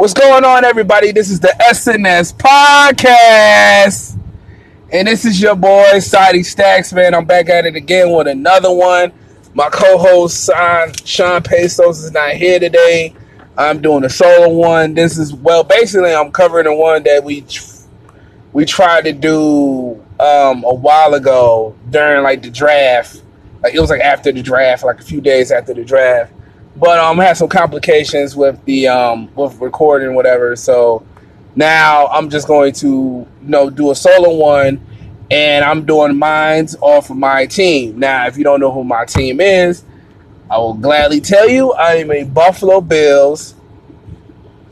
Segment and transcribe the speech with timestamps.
[0.00, 1.12] What's going on, everybody?
[1.12, 4.18] This is the SNS podcast.
[4.90, 7.14] And this is your boy, Sidey Stacks, man.
[7.14, 9.12] I'm back at it again with another one.
[9.52, 13.14] My co host, Sean, Sean Pesos, is not here today.
[13.58, 14.94] I'm doing a solo one.
[14.94, 17.44] This is, well, basically, I'm covering the one that we
[18.54, 23.22] we tried to do um, a while ago during like the draft.
[23.62, 26.32] Like it was like after the draft, like a few days after the draft
[26.76, 30.56] but um, I had some complications with the um with recording whatever.
[30.56, 31.04] So
[31.56, 34.80] now I'm just going to you know do a solo one,
[35.30, 37.98] and I'm doing mines off of my team.
[37.98, 39.84] Now, if you don't know who my team is,
[40.50, 43.54] I will gladly tell you I am a Buffalo Bills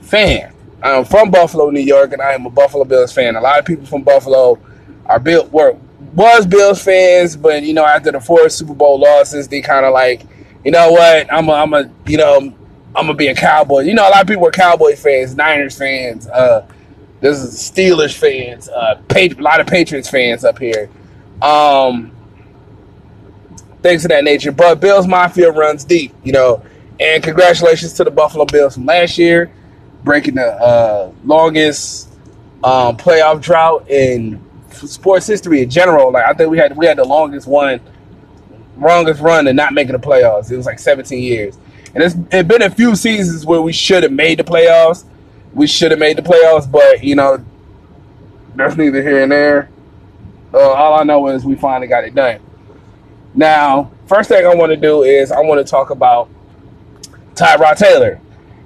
[0.01, 0.53] fan.
[0.83, 3.35] I'm from Buffalo, New York, and I am a Buffalo Bills fan.
[3.35, 4.59] A lot of people from Buffalo
[5.07, 5.77] are built were
[6.15, 9.93] was Bills fans, but you know after the four Super Bowl losses, they kind of
[9.93, 10.27] like
[10.65, 11.33] you know what?
[11.33, 13.81] I'm a, I'm a, you know, I'm gonna be a Cowboy.
[13.81, 16.27] You know, a lot of people are Cowboy fans, Niners fans.
[16.27, 16.67] Uh,
[17.21, 18.69] this is Steelers fans.
[18.69, 20.89] Uh, a lot of Patriots fans up here.
[21.43, 22.13] Um,
[23.83, 24.53] things of that nature.
[24.53, 26.63] But Bills Mafia runs deep, you know.
[27.01, 29.51] And congratulations to the Buffalo Bills from last year,
[30.03, 32.09] breaking the uh, longest
[32.65, 36.11] um, playoff drought in sports history in general.
[36.11, 37.81] Like I think we had we had the longest one
[38.79, 40.51] longest run and not making the playoffs.
[40.51, 41.59] It was like 17 years.
[41.95, 45.05] And it's it been a few seasons where we should have made the playoffs.
[45.55, 47.45] We should have made the playoffs, but you know,
[48.55, 49.71] that's neither here and there.
[50.53, 52.41] Uh, all I know is we finally got it done.
[53.35, 56.29] Now, first thing I want to do is I want to talk about
[57.35, 58.21] Tyrod Taylor,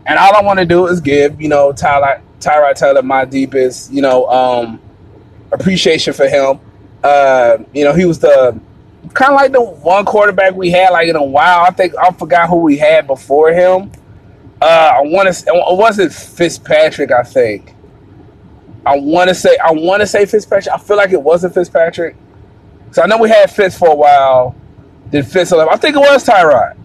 [0.07, 3.93] and all I want to do is give you know Tyrod Tyrod Taylor my deepest
[3.93, 4.81] you know um,
[5.53, 6.59] appreciation for him.
[7.03, 8.59] Uh, you know, he was the
[9.13, 11.61] kind of like the one quarterback we had like in a while.
[11.61, 13.93] I think I forgot who we had before him.
[14.61, 15.45] Uh, I want to.
[15.47, 17.11] It wasn't Fitzpatrick.
[17.11, 17.75] I think.
[18.85, 19.57] I want to say.
[19.57, 20.75] I want to say Fitzpatrick.
[20.75, 22.17] I feel like it wasn't Fitzpatrick.
[22.92, 24.55] So I know we had Fitz for a while.
[25.11, 25.53] Did Fitz?
[25.53, 26.77] I think it was Tyrod.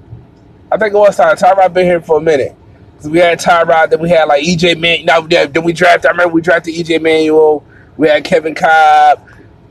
[0.72, 1.40] I think it was Tyrod.
[1.40, 2.56] Tyrod been here for a minute.
[3.00, 3.90] So we had Tyrod.
[3.90, 5.06] Then we had like EJ Man.
[5.06, 6.08] Now then we drafted.
[6.08, 7.64] I remember we drafted EJ Manuel.
[7.96, 9.20] We had Kevin Kolb.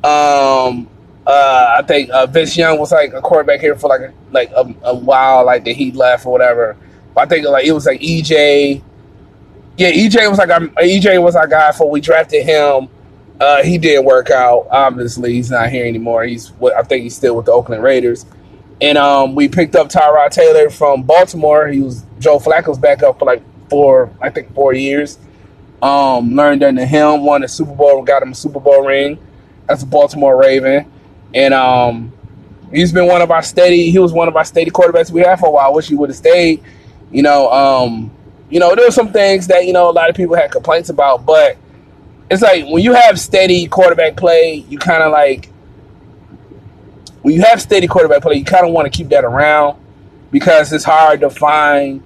[0.04, 0.88] Um,
[1.26, 4.50] uh, I think uh, Vince Young was like a quarterback here for like a, like
[4.50, 6.76] a, a while, like that he left or whatever.
[7.14, 8.82] But I think like it was like EJ.
[9.76, 12.88] Yeah, EJ was like our, EJ was our guy for we drafted him.
[13.40, 14.68] Uh, he didn't work out.
[14.70, 16.24] Obviously, he's not here anymore.
[16.24, 18.24] He's I think he's still with the Oakland Raiders.
[18.80, 21.66] And um, we picked up Tyrod Taylor from Baltimore.
[21.68, 25.18] He was Joe Flacco's backup for like four, I think four years.
[25.82, 29.18] Um, learned under him, won a Super Bowl, got him a Super Bowl ring
[29.68, 30.90] as a Baltimore Raven.
[31.34, 32.12] And um,
[32.72, 33.90] he's been one of our steady.
[33.90, 35.66] He was one of our steady quarterbacks we had for a while.
[35.66, 36.62] I wish he would have stayed.
[37.10, 38.10] You know, um,
[38.50, 40.88] you know, there were some things that you know a lot of people had complaints
[40.88, 41.56] about, but
[42.30, 45.48] it's like when you have steady quarterback play, you kind of like
[47.22, 49.78] when you have steady quarterback play, you kind of want to keep that around
[50.30, 52.02] because it's hard to find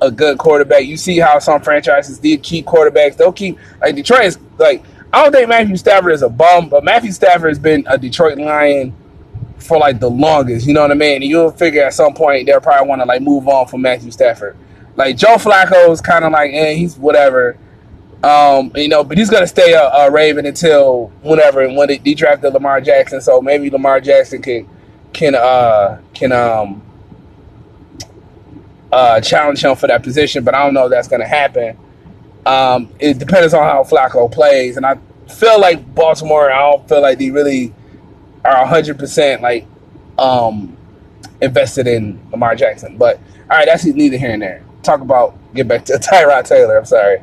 [0.00, 0.84] a good quarterback.
[0.84, 3.16] You see how some franchises did keep quarterbacks.
[3.16, 4.82] They'll keep like Detroit is like
[5.12, 8.38] I don't think Matthew Stafford is a bum, but Matthew Stafford has been a Detroit
[8.38, 8.94] Lion
[9.58, 10.66] for like the longest.
[10.66, 11.22] You know what I mean?
[11.22, 14.10] And you'll figure at some point they'll probably want to like move on from Matthew
[14.10, 14.56] Stafford.
[14.96, 17.58] Like Joe Flacco is kind of like, eh, he's whatever.
[18.22, 21.98] Um, you know, but he's gonna stay a, a Raven until whenever and when they,
[21.98, 23.20] they drafted Lamar Jackson.
[23.20, 24.68] So maybe Lamar Jackson can
[25.12, 26.82] can uh can um
[28.92, 31.76] uh challenge him for that position, but I don't know if that's gonna happen.
[32.44, 34.98] Um, it depends on how Flacco plays, and I
[35.28, 36.50] feel like Baltimore.
[36.50, 37.72] I don't feel like they really
[38.44, 39.66] are hundred percent like
[40.18, 40.76] um,
[41.40, 42.96] invested in Lamar Jackson.
[42.96, 43.18] But
[43.50, 44.64] all right, that's neither here and there.
[44.82, 46.78] Talk about get back to Tyrod Taylor.
[46.78, 47.20] I'm sorry.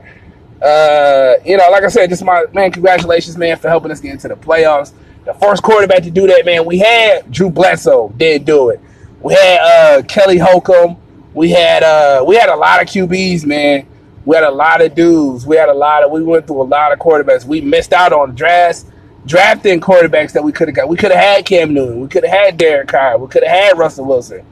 [0.62, 2.72] Uh, you know, like I said, just my man.
[2.72, 4.94] Congratulations, man, for helping us get into the playoffs.
[5.26, 6.66] The first quarterback to do that, man.
[6.66, 8.80] We had Drew Bledsoe, didn't do it.
[9.22, 10.96] We had uh, Kelly Holcomb.
[11.34, 13.86] We had uh, we had a lot of QBs, man
[14.30, 15.48] we had a lot of dudes.
[15.48, 16.12] We had a lot of.
[16.12, 17.46] We went through a lot of quarterbacks.
[17.46, 18.86] We missed out on drafts,
[19.26, 20.88] drafting quarterbacks that we could have got.
[20.88, 22.00] We could have had Cam Newton.
[22.00, 23.18] We could have had Derek Carr.
[23.18, 24.46] We could have had Russell Wilson.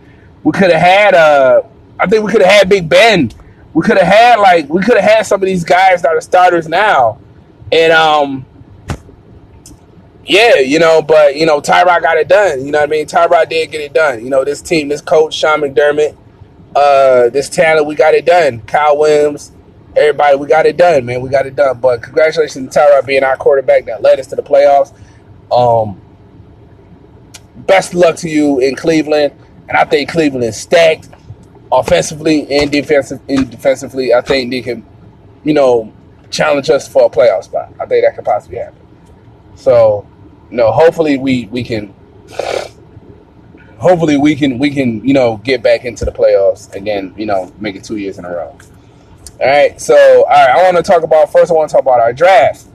[0.44, 1.14] We could have had.
[1.14, 1.62] Uh,
[2.00, 3.32] I think we could have had Big Ben.
[3.76, 6.22] We could have had like we could have had some of these guys that are
[6.22, 7.20] starters now,
[7.72, 8.48] and um,
[10.26, 12.66] yeah, you know, but you know, Tyrod got it done.
[12.66, 13.06] You know what I mean?
[13.06, 14.24] Tyrod did get it done.
[14.24, 16.18] You know, this team, this coach, Sean McDermott,
[16.76, 18.62] uh, this talent, we got it done.
[18.62, 19.52] Kyle Williams,
[19.98, 21.22] everybody, we got it done, man.
[21.22, 21.80] We got it done.
[21.80, 24.94] But congratulations to Tyrod being our quarterback that led us to the playoffs.
[25.52, 26.02] Um,
[27.56, 29.34] best luck to you in Cleveland.
[29.68, 31.10] And I think Cleveland is stacked
[31.72, 33.20] offensively and defensive.
[33.28, 34.86] And defensively, I think they can
[35.48, 35.94] you know,
[36.30, 37.74] challenge us for a playoff spot.
[37.80, 38.80] I think that could possibly happen.
[39.56, 40.06] So,
[40.52, 41.94] you know, hopefully we we can
[43.78, 47.14] hopefully we can we can you know get back into the playoffs again.
[47.18, 48.58] You know, make it two years in a row.
[49.40, 49.80] All right.
[49.80, 51.52] So, all right, I want to talk about first.
[51.52, 52.66] I want to talk about our draft,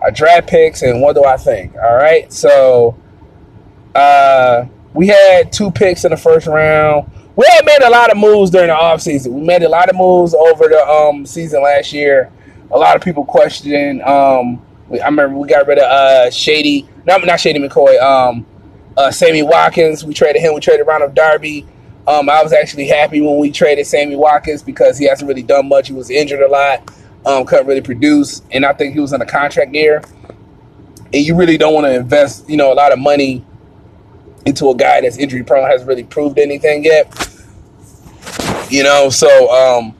[0.00, 1.74] our draft picks, and what do I think?
[1.74, 2.32] All right.
[2.32, 2.96] So,
[3.94, 7.10] uh, we had two picks in the first round.
[7.36, 9.32] We had made a lot of moves during the offseason.
[9.32, 12.30] We made a lot of moves over the um, season last year.
[12.70, 14.00] A lot of people questioning.
[14.02, 18.00] Um, I remember we got rid of uh, Shady, no, not Shady McCoy.
[18.00, 18.46] Um,
[18.96, 20.04] uh, Sammy Watkins.
[20.04, 20.54] We traded him.
[20.54, 21.66] We traded Ronald Darby.
[22.06, 25.68] Um, I was actually happy when we traded Sammy Watkins because he hasn't really done
[25.68, 25.88] much.
[25.88, 26.90] He was injured a lot,
[27.24, 30.02] um, couldn't really produce, and I think he was in a contract year.
[31.12, 33.44] And you really don't want to invest, you know, a lot of money
[34.44, 37.10] into a guy that's injury prone, hasn't really proved anything yet.
[38.68, 39.96] You know, so um,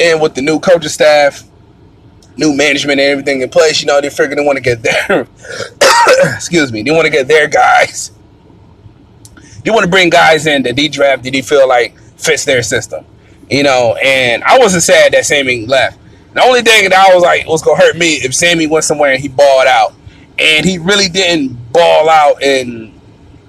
[0.00, 1.44] and with the new coaching staff,
[2.36, 5.26] new management and everything in place, you know, they figure they want to get their
[6.34, 8.12] excuse me, they want to get their guys.
[9.68, 12.62] They want to bring guys in that they draft that he feel like fits their
[12.62, 13.04] system.
[13.50, 15.98] You know, and I wasn't sad that Sammy left.
[16.32, 19.12] The only thing that I was like was gonna hurt me if Sammy went somewhere
[19.12, 19.92] and he balled out.
[20.38, 22.98] And he really didn't ball out in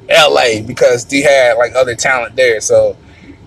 [0.10, 2.60] LA because he had like other talent there.
[2.60, 2.98] So,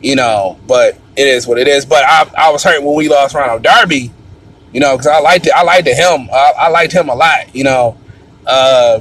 [0.00, 1.84] you know, but it is what it is.
[1.84, 4.10] But I, I was hurt when we lost Ronald Darby,
[4.72, 5.52] you know, because I liked it.
[5.54, 6.30] I liked him.
[6.32, 7.98] I, I liked him a lot, you know.
[8.46, 9.00] Uh,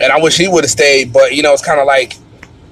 [0.00, 1.12] and I wish he would have stayed.
[1.12, 2.14] But you know, it's kind of like,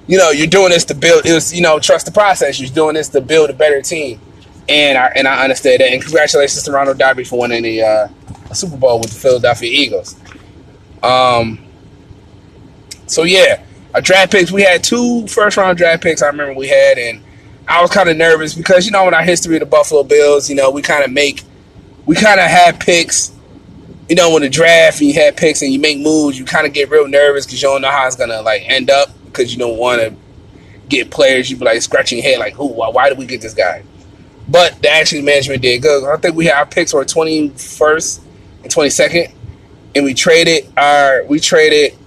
[0.09, 1.23] you know, you're doing this to build.
[1.23, 2.59] It was, you know, trust the process.
[2.59, 4.19] You're doing this to build a better team.
[4.67, 5.91] And I and I understand that.
[5.91, 8.07] And congratulations to Ronald Darby for winning the uh,
[8.51, 10.15] Super Bowl with the Philadelphia Eagles.
[11.03, 11.63] Um.
[13.05, 13.63] So yeah,
[13.93, 14.51] our draft picks.
[14.51, 16.23] We had two first round draft picks.
[16.23, 17.21] I remember we had, and
[17.67, 20.49] I was kind of nervous because you know in our history of the Buffalo Bills,
[20.49, 21.43] you know we kind of make,
[22.07, 23.31] we kind of have picks.
[24.09, 26.65] You know when the draft and you have picks and you make moves, you kind
[26.65, 29.53] of get real nervous because you don't know how it's gonna like end up because
[29.53, 30.15] you don't want to
[30.87, 31.49] get players.
[31.49, 32.67] You'd be like scratching your head like, who?
[32.67, 33.83] Why, why did we get this guy?
[34.47, 36.03] But the actually management did good.
[36.09, 38.21] I think we had our picks were twenty first
[38.63, 39.33] and twenty second,
[39.95, 41.97] and we traded our we traded.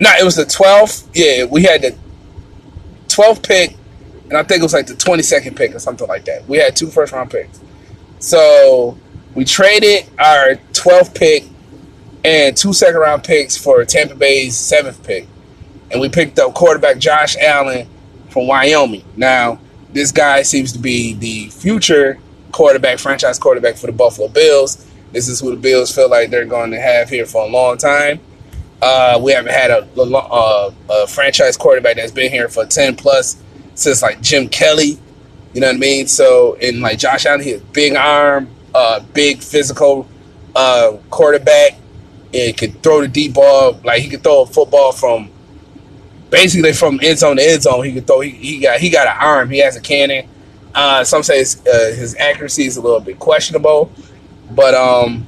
[0.00, 1.08] No, it was the twelfth.
[1.14, 1.96] Yeah, we had the
[3.16, 3.76] 12th pick,
[4.28, 6.46] and I think it was like the 22nd pick or something like that.
[6.46, 7.60] We had two first round picks.
[8.18, 8.98] So
[9.34, 11.44] we traded our 12th pick
[12.26, 15.28] and two second round picks for Tampa Bay's seventh pick.
[15.92, 17.88] And we picked up quarterback Josh Allen
[18.30, 19.04] from Wyoming.
[19.16, 19.60] Now,
[19.92, 22.18] this guy seems to be the future
[22.50, 24.84] quarterback, franchise quarterback for the Buffalo Bills.
[25.12, 27.78] This is who the Bills feel like they're going to have here for a long
[27.78, 28.18] time.
[28.82, 33.40] Uh, we haven't had a, a, a, franchise quarterback that's been here for 10 plus
[33.76, 34.98] since like Jim Kelly.
[35.54, 36.08] You know what I mean?
[36.08, 40.06] So, in like Josh Allen, he's big arm, uh, big physical
[40.54, 41.78] uh, quarterback,
[42.34, 43.80] and could throw the deep ball.
[43.84, 45.30] Like he could throw a football from
[46.30, 47.84] basically from end zone to end zone.
[47.84, 48.20] He could throw.
[48.20, 49.50] He, he got he got an arm.
[49.50, 50.28] He has a cannon.
[50.74, 53.90] Uh, some say his, uh, his accuracy is a little bit questionable,
[54.50, 55.26] but um,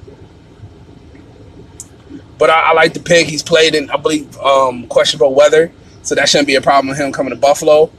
[2.39, 3.29] but I, I, like the pick.
[3.29, 5.73] He's played in, I believe, um, questionable weather,
[6.03, 7.91] so that shouldn't be a problem with him coming to Buffalo.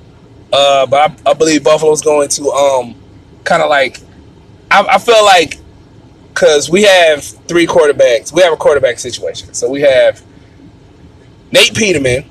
[0.54, 2.96] Uh, but I, I, believe Buffalo's going to um,
[3.44, 4.00] kind of like.
[4.70, 5.58] I, I feel like
[6.33, 9.53] because we have three quarterbacks, we have a quarterback situation.
[9.53, 10.24] So we have
[11.51, 12.24] Nate Peterman,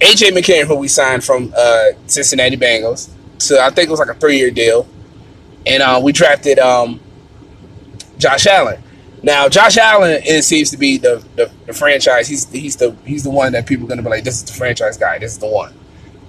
[0.00, 4.10] AJ McCarron, who we signed from uh, Cincinnati Bengals, So I think it was like
[4.10, 4.86] a three-year deal,
[5.66, 7.00] and uh, we drafted um,
[8.18, 8.82] Josh Allen.
[9.22, 12.28] Now, Josh Allen seems to be the, the, the, franchise.
[12.28, 14.52] He's he's the he's the one that people are gonna be like, this is the
[14.52, 15.18] franchise guy.
[15.18, 15.74] This is the one.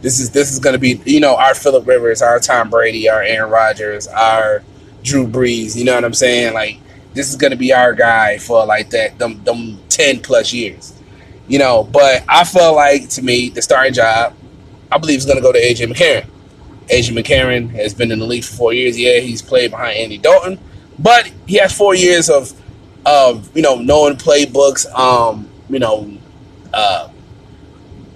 [0.02, 3.22] This is this is gonna be you know our Philip Rivers, our Tom Brady, our
[3.22, 4.64] Aaron Rodgers, our
[5.04, 5.76] Drew Brees.
[5.76, 6.54] You know what I'm saying?
[6.54, 6.80] Like
[7.14, 10.94] this is gonna be our guy for like that them them ten plus years.
[11.48, 14.36] You know, but I feel like to me the starting job,
[14.92, 16.28] I believe is gonna go to AJ McCarron.
[16.88, 19.00] AJ McCarron has been in the league for four years.
[19.00, 20.60] Yeah, he's played behind Andy Dalton,
[20.98, 22.54] but he has four years of
[23.06, 26.12] of you know knowing playbooks, um, you know,
[26.74, 27.10] uh,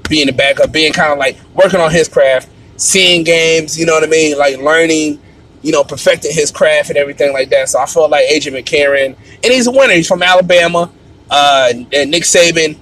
[0.10, 3.94] being the backup, being kind of like working on his craft, seeing games, you know
[3.94, 5.20] what I mean, like learning,
[5.63, 7.70] you know, perfecting his craft and everything like that.
[7.70, 9.93] So I feel like AJ McCarron, and he's a winner.
[9.93, 10.91] He's from Alabama,
[11.32, 12.77] uh, and Nick Saban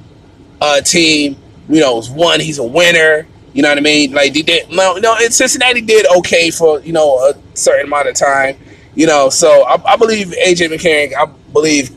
[0.59, 1.37] uh, team,
[1.69, 2.39] you know, was one.
[2.39, 3.27] He's a winner.
[3.53, 4.13] You know what I mean?
[4.13, 5.15] Like they did no, no.
[5.21, 8.57] And Cincinnati did okay for you know a certain amount of time.
[8.95, 11.13] You know, so I, I believe AJ McCarron.
[11.15, 11.91] I believe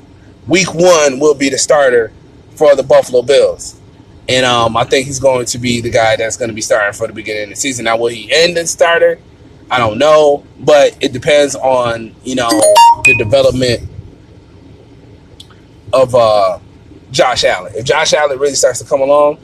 [0.46, 2.12] week one will be the starter
[2.56, 3.80] for the Buffalo Bills.
[4.28, 6.94] And um, I think he's going to be the guy that's going to be starting
[6.94, 7.84] for the beginning of the season.
[7.84, 9.18] Now, will he end the starter?
[9.70, 12.48] I don't know, but it depends on you know
[13.04, 13.88] the development
[15.92, 16.58] of uh,
[17.10, 17.72] Josh Allen.
[17.74, 19.38] If Josh Allen really starts to come along,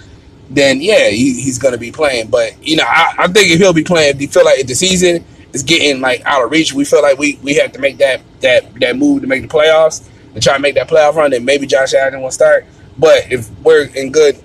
[0.50, 2.29] then yeah, he, he's going to be playing.
[2.29, 4.75] But you know, I, I, think if he'll be playing, if you feel like the
[4.75, 7.99] season is getting like out of reach, we feel like we we have to make
[7.99, 11.31] that that that move to make the playoffs and try to make that playoff run.
[11.31, 12.67] Then maybe Josh Allen will start.
[12.99, 14.43] But if we're in good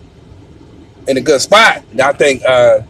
[1.08, 2.82] in a good spot, I think uh,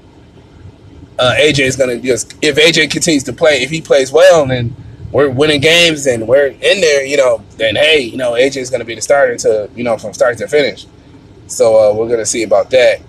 [1.17, 4.45] uh, AJ is going to just if AJ continues to play, if he plays well,
[4.45, 4.75] then
[5.11, 8.69] we're winning games and we're in there, you know, then hey, you know, AJ is
[8.69, 10.85] going to be the starter to you know from start to finish.
[11.47, 12.99] So uh, we're going to see about that.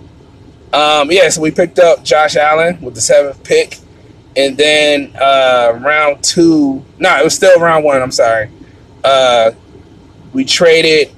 [0.73, 3.79] Um, yeah, so we picked up Josh Allen with the seventh pick,
[4.35, 6.83] and then uh, round two.
[6.99, 8.01] No, it was still round one.
[8.01, 8.49] I'm sorry.
[9.03, 9.51] Uh,
[10.33, 11.13] we traded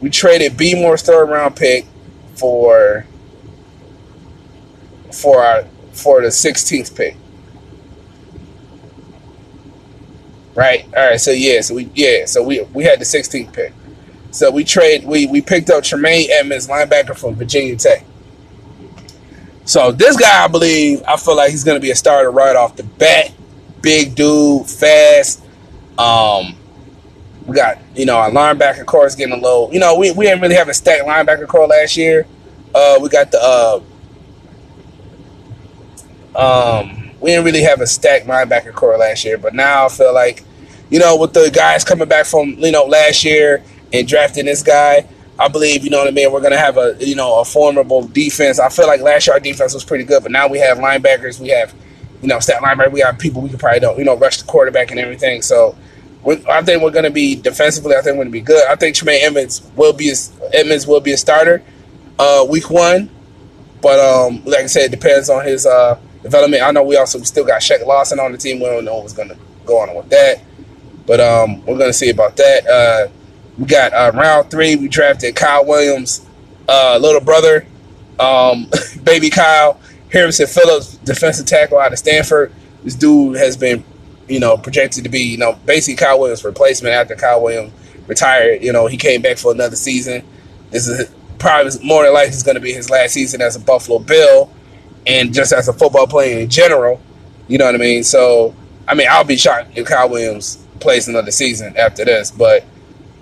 [0.00, 1.86] we traded B third round pick
[2.34, 3.06] for
[5.12, 7.16] for our for the 16th pick.
[10.54, 10.84] Right.
[10.96, 11.20] All right.
[11.20, 11.60] So yeah.
[11.60, 12.26] So we yeah.
[12.26, 13.72] So we we had the 16th pick.
[14.30, 18.04] So we trade we we picked up Tremaine Edmunds, linebacker from Virginia Tech.
[19.64, 22.56] So this guy, I believe, I feel like he's going to be a starter right
[22.56, 23.32] off the bat.
[23.80, 25.42] Big dude, fast.
[25.98, 26.56] Um,
[27.46, 29.70] we got you know our linebacker corps is getting a little.
[29.72, 32.26] You know, we we didn't really have a stacked linebacker corps last year.
[32.74, 33.80] Uh, we got the uh,
[36.34, 40.14] um, we didn't really have a stacked linebacker corps last year, but now I feel
[40.14, 40.44] like,
[40.90, 43.62] you know, with the guys coming back from you know last year
[43.92, 45.06] and drafting this guy,
[45.38, 46.32] I believe you know what I mean.
[46.32, 48.58] We're gonna have a you know a formidable defense.
[48.58, 51.40] I feel like last year our defense was pretty good, but now we have linebackers.
[51.40, 51.74] We have
[52.20, 52.92] you know stat linebacker.
[52.92, 55.42] We have people we can probably don't you know rush the quarterback and everything.
[55.42, 55.76] So
[56.24, 57.96] I think we're going to be defensively.
[57.96, 58.64] I think we're going to be good.
[58.68, 60.14] I think Tremaine Edmunds will be a,
[60.54, 61.62] Edmunds will be a starter
[62.18, 63.10] uh, week one,
[63.80, 66.62] but um, like I said, it depends on his uh, development.
[66.62, 68.60] I know we also we still got Shaq Lawson on the team.
[68.60, 70.40] We don't know what's going to go on with that,
[71.06, 72.66] but um, we're going to see about that.
[72.66, 73.12] Uh,
[73.58, 74.76] we got uh, round three.
[74.76, 76.24] We drafted Kyle Williams,
[76.68, 77.66] uh, little brother,
[78.18, 78.68] um,
[79.04, 82.52] baby Kyle Harrison Phillips, defensive tackle out of Stanford.
[82.82, 83.84] This dude has been
[84.28, 87.72] you know, projected to be, you know, basically Kyle Williams' replacement after Kyle Williams
[88.06, 88.62] retired.
[88.62, 90.24] You know, he came back for another season.
[90.70, 93.60] This is probably more than likely is going to be his last season as a
[93.60, 94.50] Buffalo Bill
[95.06, 97.00] and just as a football player in general.
[97.48, 98.04] You know what I mean?
[98.04, 98.54] So,
[98.86, 102.64] I mean, I'll be shocked if Kyle Williams plays another season after this, but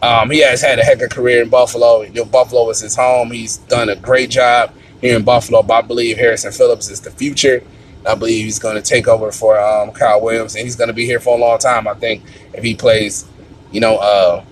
[0.02, 2.02] um, he has had a heck of a career in Buffalo.
[2.02, 3.30] You know, Buffalo is his home.
[3.30, 5.62] He's done a great job here in Buffalo.
[5.62, 7.62] But I believe Harrison Phillips is the future.
[8.06, 10.94] I believe he's going to take over for um, Kyle Williams, and he's going to
[10.94, 11.86] be here for a long time.
[11.86, 12.22] I think
[12.54, 13.26] if he plays,
[13.72, 14.44] you know, uh,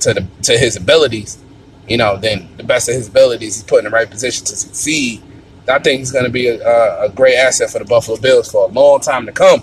[0.00, 1.38] to the to his abilities,
[1.86, 4.56] you know, then the best of his abilities, he's put in the right position to
[4.56, 5.22] succeed.
[5.68, 8.68] I think he's going to be a, a great asset for the Buffalo Bills for
[8.68, 9.62] a long time to come.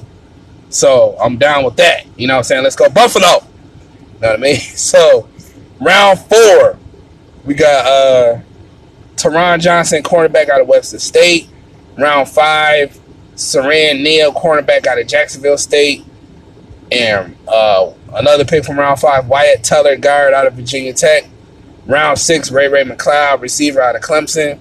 [0.69, 2.05] So I'm down with that.
[2.17, 2.63] You know what I'm saying?
[2.63, 3.27] Let's go Buffalo.
[3.27, 4.59] You know what I mean?
[4.75, 5.27] So
[5.81, 6.77] round four,
[7.45, 8.41] we got uh
[9.15, 11.49] Taron Johnson, cornerback out of Webster State.
[11.97, 12.97] Round five,
[13.35, 16.05] Siran Neal, cornerback out of Jacksonville State,
[16.91, 21.27] and uh, another pick from round five, Wyatt Teller, guard out of Virginia Tech.
[21.85, 24.59] Round six, Ray Ray McCloud, receiver out of Clemson.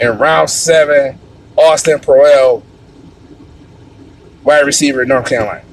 [0.00, 1.18] And round seven,
[1.56, 2.62] Austin Proehl,
[4.44, 5.64] wide receiver in North Carolina.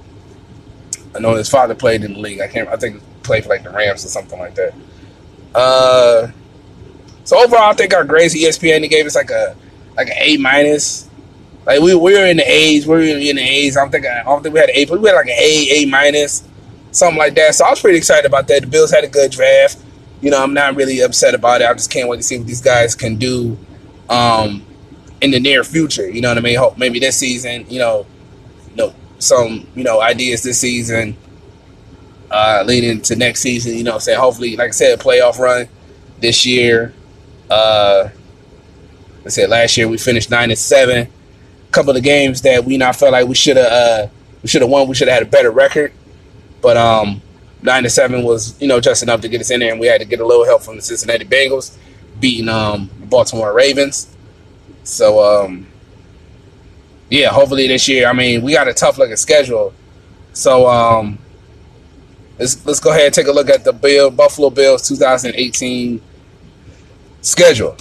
[1.15, 2.41] I know his father played in the league.
[2.41, 2.67] I can't.
[2.67, 4.73] I think he played for like the Rams or something like that.
[5.53, 6.31] Uh,
[7.23, 9.55] so overall, I think our grades ESPN he gave us like a
[9.95, 11.09] like an A minus.
[11.65, 13.77] Like we, we were in the A's, we were in the A's.
[13.77, 15.27] I don't think I, I don't think we had an A, but we had like
[15.27, 16.47] an A, A minus,
[16.91, 17.55] something like that.
[17.55, 18.61] So I was pretty excited about that.
[18.61, 19.77] The Bills had a good draft.
[20.21, 21.69] You know, I'm not really upset about it.
[21.69, 23.57] I just can't wait to see what these guys can do
[24.09, 24.65] um,
[25.21, 26.09] in the near future.
[26.09, 26.57] You know what I mean?
[26.57, 27.65] Hope maybe this season.
[27.69, 28.05] You know,
[28.71, 31.17] you know some you know ideas this season,
[32.31, 33.75] uh, leading to next season.
[33.75, 35.67] You know, say hopefully, like I said, a playoff run
[36.19, 36.93] this year.
[37.49, 38.09] Uh,
[39.25, 42.77] I said last year we finished nine and seven A couple of games that we
[42.77, 44.07] not felt like we should have uh,
[44.41, 44.87] we should have won.
[44.87, 45.91] We should have had a better record,
[46.61, 47.21] but um,
[47.61, 49.87] nine to seven was you know just enough to get us in there, and we
[49.87, 51.75] had to get a little help from the Cincinnati Bengals
[52.25, 54.11] beating um, Baltimore Ravens.
[54.83, 55.67] So um,
[57.07, 58.07] yeah, hopefully this year.
[58.07, 59.75] I mean, we got a tough looking schedule,
[60.33, 61.19] so um,
[62.39, 66.01] let's let's go ahead and take a look at the Bill Buffalo Bills 2018
[67.21, 67.77] schedule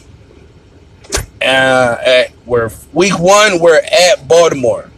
[1.41, 3.61] uh, at we're week one.
[3.61, 4.91] We're at Baltimore.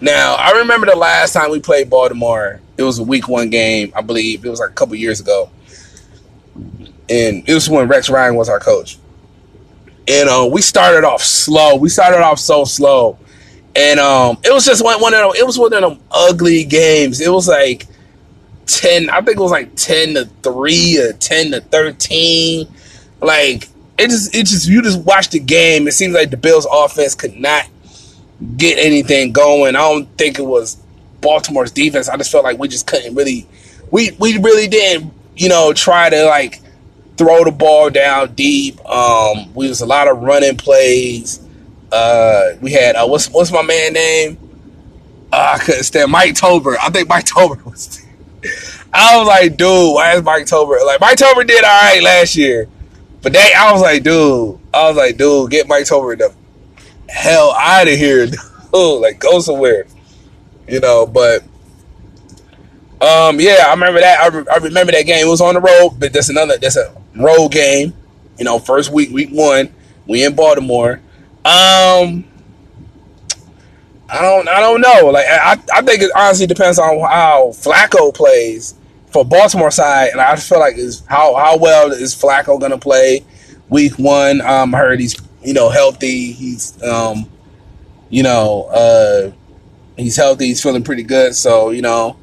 [0.00, 2.62] Now I remember the last time we played Baltimore.
[2.78, 4.46] It was a week one game, I believe.
[4.46, 5.50] It was like a couple years ago,
[7.10, 8.98] and it was when Rex Ryan was our coach.
[10.08, 11.76] And uh, we started off slow.
[11.76, 13.18] We started off so slow,
[13.76, 15.32] And um, it was just one, one of them.
[15.36, 17.20] It was one of them ugly games.
[17.20, 17.86] It was like
[18.66, 19.08] ten.
[19.10, 22.66] I think it was like ten to three or ten to thirteen.
[23.20, 25.86] Like it just, it just, you just watch the game.
[25.86, 27.68] It seems like the Bills' offense could not
[28.56, 29.76] get anything going.
[29.76, 30.76] I don't think it was
[31.20, 32.08] Baltimore's defense.
[32.08, 33.46] I just felt like we just couldn't really,
[33.92, 36.60] we we really didn't, you know, try to like
[37.20, 38.80] throw the ball down deep.
[38.88, 41.38] Um, we was a lot of running plays.
[41.92, 44.38] Uh, we had uh, what's what's my man name?
[45.30, 46.78] Uh, I couldn't stand Mike Tolbert.
[46.80, 48.00] I think Mike Tolbert was.
[48.92, 52.36] I was like, dude, why is Mike Tolbert like Mike Tolbert did all right last
[52.36, 52.68] year,
[53.20, 56.32] but they I was like, dude, I was like, dude, get Mike Tolbert the
[57.10, 58.26] hell out of here,
[58.72, 59.00] dude.
[59.02, 59.86] Like go somewhere,
[60.66, 61.06] you know.
[61.06, 61.42] But
[63.02, 64.20] um, yeah, I remember that.
[64.20, 65.26] I, re- I remember that game.
[65.26, 66.56] It was on the road, but that's another.
[66.56, 67.94] That's a road game.
[68.38, 69.72] You know, first week, week one,
[70.06, 71.00] we in Baltimore.
[71.44, 72.24] Um,
[74.08, 75.10] I don't, I don't know.
[75.10, 78.74] Like, I, I think it honestly depends on how Flacco plays
[79.10, 83.24] for Baltimore side, and I feel like is how how well is Flacco gonna play
[83.68, 84.40] week one.
[84.40, 86.32] Um, I heard he's you know healthy.
[86.32, 87.28] He's um,
[88.08, 89.32] you know, uh,
[89.96, 90.46] he's healthy.
[90.46, 91.34] He's feeling pretty good.
[91.34, 92.16] So you know,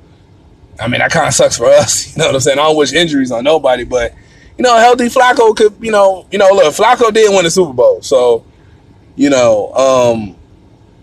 [0.80, 2.08] I mean, that kind of sucks for us.
[2.18, 2.60] You know what I'm saying?
[2.60, 4.14] I don't wish injuries on nobody, but
[4.58, 7.74] you know, healthy Flacco could, you know, you know, look, Flacco did win the Super
[7.74, 8.44] Bowl, so
[9.16, 10.36] you know, um,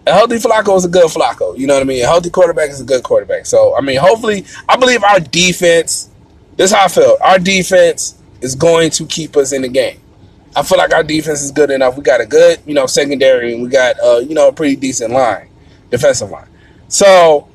[0.07, 1.57] a healthy Flacco is a good Flacco.
[1.59, 2.03] You know what I mean?
[2.05, 3.47] A healthy quarterback is a good quarterback.
[3.47, 6.11] So I mean, hopefully, I believe our defense.
[6.57, 7.17] This is how I feel.
[7.21, 10.01] Our defense is going to keep us in the game.
[10.55, 11.97] I feel like our defense is good enough.
[11.97, 14.77] We got a good, you know, secondary, and we got, uh, you know, a pretty
[14.77, 15.49] decent line,
[15.91, 16.47] defensive line.
[16.87, 17.49] So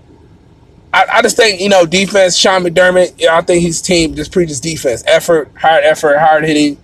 [0.91, 2.35] I, I, just think you know defense.
[2.35, 3.13] Sean McDermott.
[3.17, 6.77] Yeah, I think his team just preaches defense, effort, hard effort, hard hitting.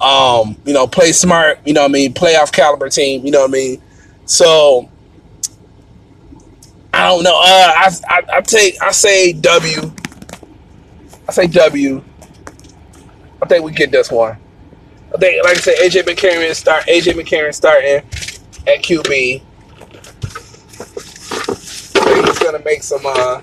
[0.00, 1.58] Um, you know, play smart.
[1.66, 3.24] You know, what I mean, playoff caliber team.
[3.24, 3.82] You know what I mean.
[4.24, 4.88] So
[6.94, 7.36] I don't know.
[7.36, 9.92] Uh, I, I I take I say W.
[11.28, 12.02] I say W.
[13.42, 14.38] I think we get this one.
[15.14, 16.84] I think, like I said, AJ McCarron start.
[16.84, 17.96] AJ McCarron starting
[18.66, 19.42] at QB
[22.64, 23.40] make some uh,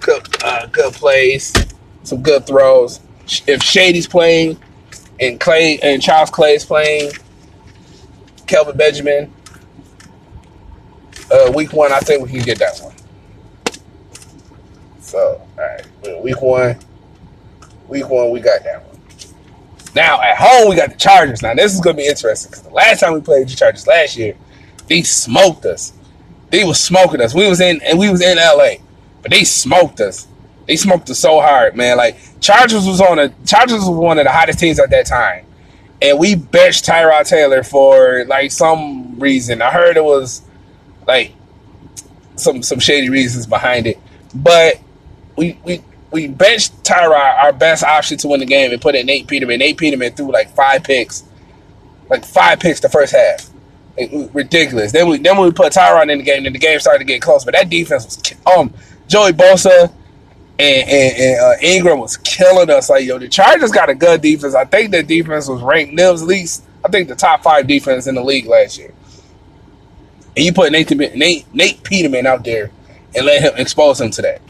[0.00, 1.52] good uh, good plays,
[2.02, 3.00] some good throws.
[3.46, 4.58] If Shady's playing
[5.20, 7.12] and Clay and Charles Clay's playing,
[8.46, 9.32] Kelvin Benjamin,
[11.30, 12.94] uh, week one, I think we can get that one.
[15.00, 16.78] So, all right, week one,
[17.88, 18.94] week one, we got that one.
[19.94, 21.40] Now at home, we got the Chargers.
[21.42, 24.16] Now this is gonna be interesting because the last time we played the Chargers last
[24.16, 24.36] year,
[24.88, 25.92] they smoked us.
[26.54, 27.34] They was smoking us.
[27.34, 28.76] We was in and we was in LA,
[29.22, 30.28] but they smoked us.
[30.68, 31.96] They smoked us so hard, man.
[31.96, 35.46] Like Chargers was on a Chargers was one of the hottest teams at that time,
[36.00, 39.62] and we benched Tyrod Taylor for like some reason.
[39.62, 40.42] I heard it was
[41.08, 41.32] like
[42.36, 43.98] some some shady reasons behind it,
[44.32, 44.78] but
[45.36, 49.06] we we we benched Tyrod, our best option to win the game, and put in
[49.06, 49.58] Nate Peterman.
[49.58, 51.24] Nate Peterman threw like five picks,
[52.08, 53.50] like five picks the first half
[54.32, 54.92] ridiculous.
[54.92, 57.22] Then we then we put Tyrod in the game, then the game started to get
[57.22, 57.44] close.
[57.44, 58.72] But that defense was um
[59.08, 59.92] Joey Bosa
[60.58, 62.90] and, and, and uh, Ingram was killing us.
[62.90, 64.54] Like yo, the Chargers got a good defense.
[64.54, 66.64] I think that defense was ranked Nibs least.
[66.84, 68.92] I think the top five defense in the league last year.
[70.36, 72.70] And you put Nate Nate Nate Peterman out there
[73.14, 74.42] and let him expose him to that.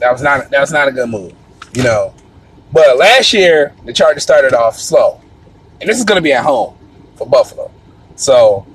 [0.00, 1.32] That was not that was not a good move,
[1.74, 2.14] you know.
[2.72, 5.20] But last year the Chargers started off slow,
[5.80, 6.76] and this is going to be at home
[7.16, 7.70] for Buffalo.
[8.16, 8.66] So,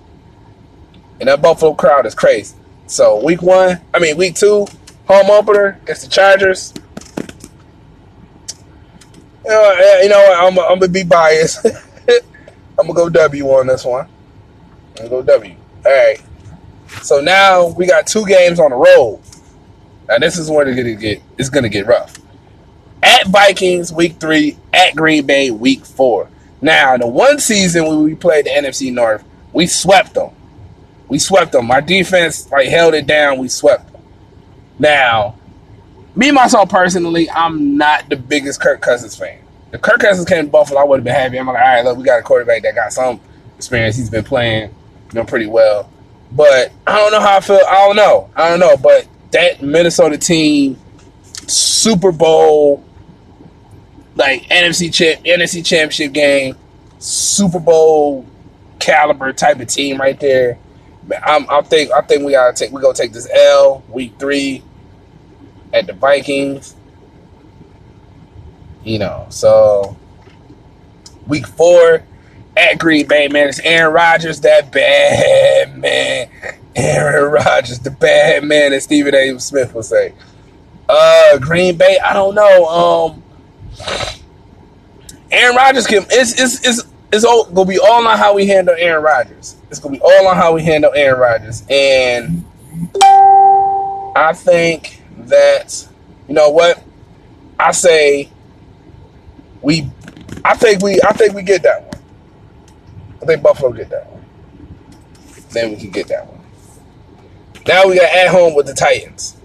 [1.19, 2.55] and that Buffalo crowd is crazy.
[2.87, 4.65] So week one, I mean week two,
[5.07, 6.73] home opener against the Chargers.
[9.45, 11.65] You know, you know I'm, I'm gonna be biased.
[12.79, 14.07] I'm gonna go W on this one.
[14.97, 15.55] I'm gonna go W.
[15.85, 16.21] All right.
[17.03, 19.21] So now we got two games on the road.
[20.07, 22.17] Now this is where it's gonna get it's gonna get rough.
[23.03, 26.29] At Vikings week three, at Green Bay week four.
[26.61, 30.31] Now the one season when we played the NFC North, we swept them.
[31.07, 31.71] We swept them.
[31.71, 33.39] Our defense like held it down.
[33.39, 34.01] We swept them.
[34.77, 35.35] Now,
[36.15, 39.39] me myself personally, I'm not the biggest Kirk Cousins fan.
[39.71, 41.37] If Kirk Cousins came to Buffalo, I would have been happy.
[41.37, 43.19] I'm like, all right, look, we got a quarterback that got some
[43.57, 43.95] experience.
[43.95, 45.89] He's been playing, you know, pretty well.
[46.31, 47.59] But I don't know how I feel.
[47.67, 48.29] I don't know.
[48.35, 48.77] I don't know.
[48.77, 50.77] But that Minnesota team,
[51.47, 52.83] Super Bowl,
[54.15, 56.55] like NFC champ, NFC championship game,
[56.99, 58.25] Super Bowl
[58.79, 60.57] caliber type of team right there.
[61.25, 64.63] I'm, I think I think we gotta take we gonna take this L week three
[65.73, 66.75] at the Vikings.
[68.83, 69.97] You know, so
[71.27, 72.03] week four
[72.55, 76.29] at Green Bay, man, it's Aaron Rodgers, that bad man.
[76.75, 79.37] Aaron Rodgers, the bad man, as Stephen A.
[79.39, 80.13] Smith will say.
[80.87, 82.65] Uh, Green Bay, I don't know.
[82.65, 83.23] Um,
[85.31, 86.05] Aaron Rodgers can.
[86.09, 89.55] It's it's it's it's all, gonna be all on how we handle Aaron Rodgers.
[89.69, 92.45] It's gonna be all on how we handle Aaron Rodgers, and
[94.15, 95.87] I think that
[96.27, 96.83] you know what
[97.59, 98.29] I say.
[99.61, 99.91] We,
[100.45, 102.01] I think we, I think we get that one.
[103.21, 104.23] I think Buffalo get that one.
[105.51, 106.39] Then we can get that one.
[107.67, 109.35] Now we got at home with the Titans.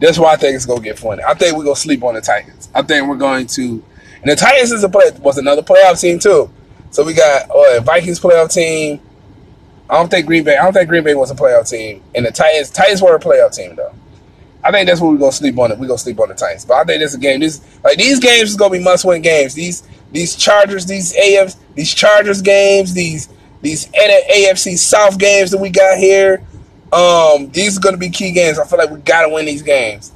[0.00, 1.22] That's why I think it's gonna get funny.
[1.22, 2.70] I think we're gonna sleep on the Titans.
[2.74, 3.84] I think we're going to
[4.24, 6.50] and the Titans is a play was another playoff team too.
[6.94, 9.00] So we got oh, Vikings playoff team.
[9.90, 10.56] I don't think Green Bay.
[10.56, 12.00] I don't think Green Bay was a playoff team.
[12.14, 13.92] And the Titans Titans were a playoff team though.
[14.62, 15.78] I think that's what we're gonna sleep on it.
[15.80, 16.64] We're gonna sleep on the Titans.
[16.64, 17.40] But I think this is a game.
[17.40, 19.54] This like these games is gonna be must win games.
[19.54, 23.28] These these Chargers, these AF, these Chargers games, these
[23.60, 26.46] these AFC South games that we got here.
[26.92, 28.60] Um, these are gonna be key games.
[28.60, 30.12] I feel like we gotta win these games.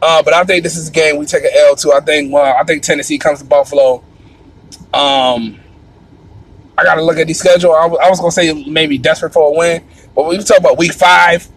[0.00, 1.92] Uh, but I think this is a game we take an L to.
[1.92, 4.02] I think well, I think Tennessee comes to Buffalo.
[4.94, 5.61] Um,
[6.78, 7.72] I got to look at the schedule.
[7.72, 10.78] I, w- I was gonna say maybe desperate for a win, but you talk about
[10.78, 11.48] week five,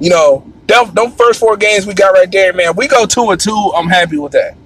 [0.00, 2.76] you know, them, them first four games we got right there, man.
[2.76, 3.72] We go two and two.
[3.76, 4.56] I'm happy with that.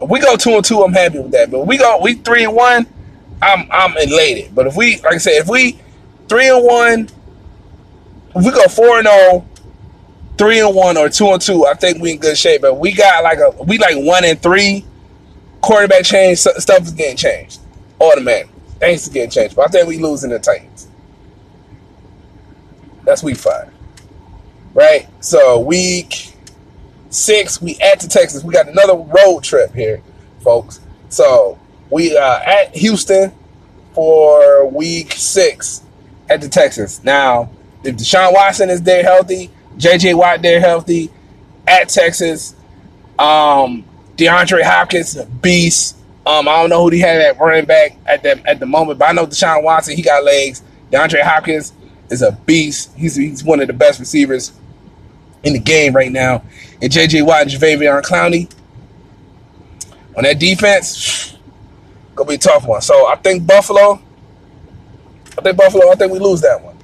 [0.00, 1.50] If we go two and two, I'm happy with that.
[1.50, 2.86] But we go we three and one,
[3.42, 4.54] I'm I'm elated.
[4.54, 5.78] But if we like I said, if we
[6.28, 7.08] three and one,
[8.36, 9.46] if we go four and zero, oh,
[10.38, 12.62] three and one or two and two, I think we in good shape.
[12.62, 14.84] But we got like a we like one and three.
[15.62, 17.60] Quarterback change stuff is getting changed
[18.00, 18.57] automatically.
[18.78, 19.56] Things is getting changed.
[19.56, 20.88] But I think we losing the Titans.
[23.04, 23.72] That's week five,
[24.74, 25.08] right?
[25.20, 26.34] So week
[27.10, 28.44] six, we at the Texans.
[28.44, 30.02] We got another road trip here,
[30.40, 30.80] folks.
[31.08, 31.58] So
[31.90, 33.32] we uh, at Houston
[33.94, 35.82] for week six
[36.28, 37.02] at the Texans.
[37.02, 37.50] Now,
[37.82, 41.10] if Deshaun Watson is there healthy, JJ Watt there healthy
[41.66, 42.54] at Texas.
[43.18, 43.84] Um,
[44.16, 45.96] DeAndre Hopkins, beast.
[46.28, 48.98] Um, I don't know who he had at running back at the at the moment,
[48.98, 50.62] but I know Deshaun Watson, he got legs.
[50.92, 51.72] DeAndre Hopkins
[52.10, 52.92] is a beast.
[52.96, 54.52] He's he's one of the best receivers
[55.42, 56.44] in the game right now.
[56.82, 58.52] And JJ Watt and Jadeveon Clowney
[60.16, 61.34] on that defense,
[62.14, 62.82] gonna be a tough one.
[62.82, 64.00] So I think Buffalo.
[65.38, 65.90] I think Buffalo.
[65.90, 66.76] I think we lose that one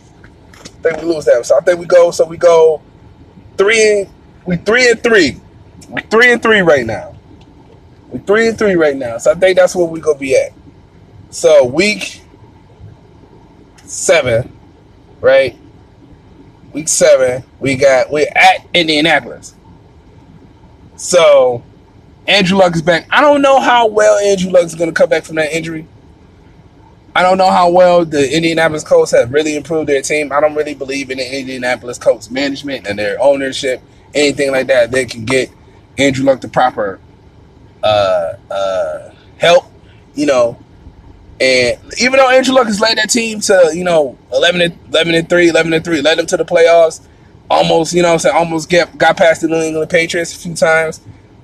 [0.84, 1.34] I think we lose that.
[1.36, 1.44] One.
[1.44, 2.10] So I think we go.
[2.10, 2.82] So we go
[3.58, 4.06] three.
[4.46, 5.40] We three and three.
[5.90, 7.13] We three and three right now.
[8.14, 9.18] We three and three right now.
[9.18, 10.52] So I think that's where we're gonna be at.
[11.30, 12.22] So week
[13.86, 14.56] seven,
[15.20, 15.58] right?
[16.72, 19.56] Week seven, we got we're at Indianapolis.
[20.94, 21.64] So
[22.28, 23.08] Andrew Luck is back.
[23.10, 25.88] I don't know how well Andrew Luck is gonna come back from that injury.
[27.16, 30.30] I don't know how well the Indianapolis Colts have really improved their team.
[30.30, 33.82] I don't really believe in the Indianapolis Colts management and their ownership,
[34.14, 34.92] anything like that.
[34.92, 35.50] They can get
[35.98, 37.00] Andrew Luck the proper
[37.84, 39.66] uh, uh, help,
[40.14, 40.58] you know.
[41.40, 45.14] And even though Andrew Luck has led that team to, you know, 11 and, 11
[45.14, 47.06] and 3, 11 and 3, led them to the playoffs,
[47.50, 50.54] almost, you know I'm saying, almost get, got past the New England Patriots a few
[50.54, 51.00] times.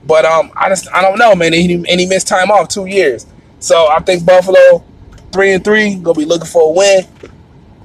[0.07, 1.53] But um, I just, I don't know, man.
[1.53, 3.27] And he, and he missed time off two years.
[3.59, 4.85] So I think Buffalo
[5.33, 7.05] three and three, gonna be looking for a win.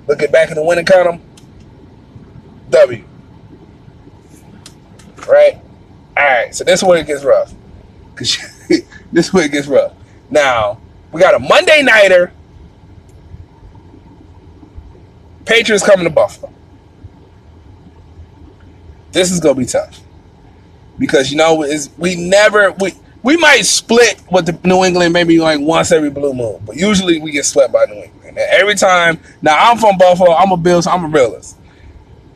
[0.08, 1.20] Looking back in the winning column,
[2.70, 3.04] W.
[5.28, 5.60] Right?
[6.16, 7.54] Alright, so this is where it gets rough.
[8.16, 8.38] Cause
[9.12, 9.94] this it gets rough.
[10.30, 10.80] Now,
[11.12, 12.32] we got a Monday nighter.
[15.46, 16.52] Patriots coming to Buffalo.
[19.12, 20.02] This is gonna be tough.
[20.98, 21.66] Because you know,
[21.98, 26.34] we never we we might split with the New England maybe like once every blue
[26.34, 28.38] moon, but usually we get swept by New England.
[28.38, 31.58] And every time, now I'm from Buffalo, I'm a Bills, I'm a realist.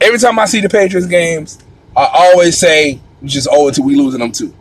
[0.01, 1.59] Every time I see the Patriots games,
[1.95, 4.53] I always say just owe it to we losing them too.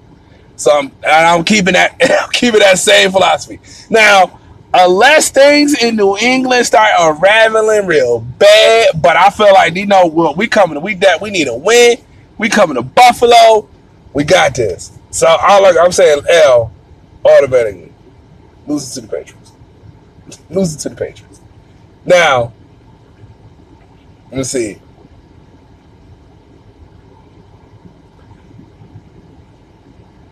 [0.59, 1.99] So I'm, I'm keeping that
[2.33, 3.61] keeping that same philosophy.
[3.89, 4.39] Now,
[4.75, 10.07] unless things in New England start unraveling real bad, but I feel like you know
[10.07, 11.99] well, we coming we that we need a win.
[12.37, 13.69] We coming to Buffalo.
[14.13, 14.99] We got this.
[15.11, 16.73] So all like I'm saying L
[17.25, 17.93] automatically
[18.67, 19.53] losing to the Patriots.
[20.51, 21.41] losing to the Patriots.
[22.05, 22.53] Now,
[24.31, 24.81] let me see.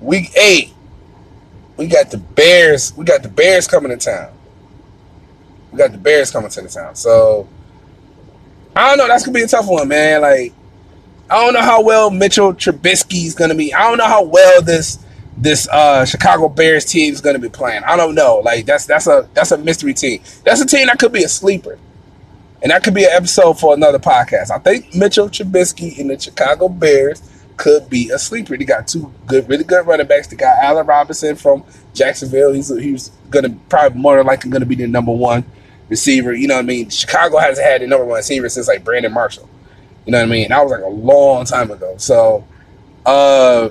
[0.06, 0.72] Week eight,
[1.76, 2.96] we got the Bears.
[2.96, 4.32] We got the Bears coming to town.
[5.72, 6.94] We got the Bears coming to the town.
[6.94, 7.48] So
[8.74, 9.08] I don't know.
[9.08, 10.22] That's gonna be a tough one, man.
[10.22, 10.54] Like
[11.28, 13.74] I don't know how well Mitchell Trubisky is going to be.
[13.74, 15.04] I don't know how well this
[15.36, 17.82] this uh, Chicago Bears team is to be playing.
[17.84, 18.36] I don't know.
[18.36, 20.22] Like that's that's a that's a mystery team.
[20.44, 21.78] That's a team that could be a sleeper.
[22.62, 24.50] And that could be an episode for another podcast.
[24.50, 27.20] I think Mitchell Trubisky and the Chicago Bears
[27.56, 28.56] could be a sleeper.
[28.56, 30.26] They got two good, really good running backs.
[30.26, 31.64] They got Allen Robinson from
[31.94, 32.52] Jacksonville.
[32.52, 35.44] He's he's gonna probably more than likely gonna be the number one
[35.88, 36.32] receiver.
[36.34, 36.90] You know what I mean?
[36.90, 39.48] Chicago hasn't had the number one receiver since like Brandon Marshall.
[40.04, 40.48] You know what I mean?
[40.48, 41.96] That was like a long time ago.
[41.98, 42.44] So,
[43.04, 43.70] uh,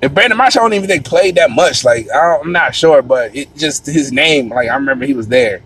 [0.00, 1.84] and Brandon Marshall, I don't even think played that much.
[1.84, 4.48] Like I am not sure, but it just his name.
[4.48, 5.62] Like I remember he was there.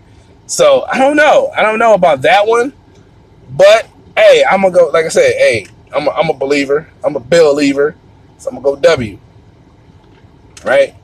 [0.47, 1.51] So I don't know.
[1.55, 2.73] I don't know about that one.
[3.49, 4.87] But hey, I'm gonna go.
[4.87, 6.89] Like I said, hey, I'm a, I'm a believer.
[7.03, 7.95] I'm a believer.
[8.37, 9.19] So I'm gonna go W.
[10.63, 10.95] Right.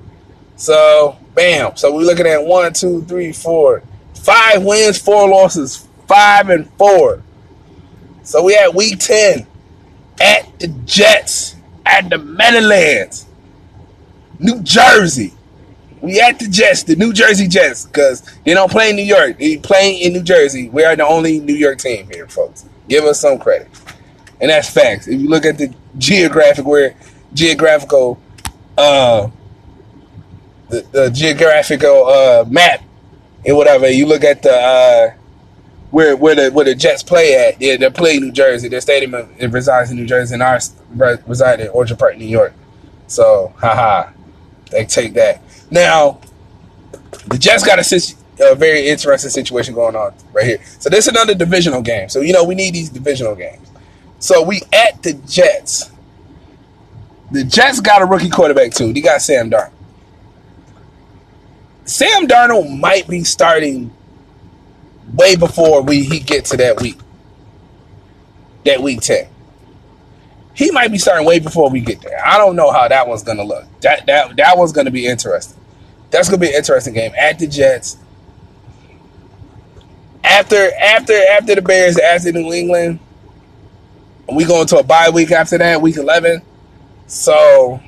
[0.56, 1.76] So bam.
[1.76, 7.24] So we're looking at one, two, three, four, five wins, four losses, five and four.
[8.24, 9.48] So we at week ten
[10.22, 13.26] at the Jets at the Meadowlands,
[14.39, 15.34] New Jersey.
[16.02, 19.38] We at the Jets, the New Jersey Jets, because they don't play in New York.
[19.39, 20.67] They play in New Jersey.
[20.67, 22.65] We are the only New York team here, folks.
[22.89, 23.69] Give us some credit.
[24.41, 25.08] And that's facts.
[25.08, 26.96] If you look at the geographic where
[27.34, 28.19] geographical
[28.78, 29.30] uh
[30.69, 32.82] the, the geographical uh map
[33.46, 35.13] and whatever, you look at the uh
[35.93, 37.62] where where the where the Jets play at.
[37.62, 38.67] Yeah, they're playing New Jersey.
[38.67, 39.13] Their stadium
[39.52, 40.74] resides in New Jersey, and ours
[41.28, 42.54] reside in Orchard Park, New York.
[43.06, 44.10] So, haha,
[44.72, 45.41] they take that.
[45.69, 46.19] Now,
[47.28, 48.15] the Jets got a,
[48.52, 50.60] a very interesting situation going on right here.
[50.80, 52.10] So this is another divisional game.
[52.10, 53.69] So you know we need these divisional games.
[54.23, 55.91] So we at the Jets.
[57.31, 58.93] The Jets got a rookie quarterback too.
[58.93, 59.73] They got Sam Darnold.
[61.83, 63.93] Sam Darnold might be starting
[65.13, 66.97] way before we he get to that week.
[68.63, 69.27] That week ten.
[70.53, 72.25] He might be starting way before we get there.
[72.25, 73.65] I don't know how that one's gonna look.
[73.81, 75.62] That that that one's gonna be interesting.
[76.12, 77.97] That's gonna be an interesting game at the Jets.
[80.23, 82.99] After after after the Bears, after New England,
[84.31, 86.41] we go into a bye week after that, week eleven.
[87.07, 87.79] So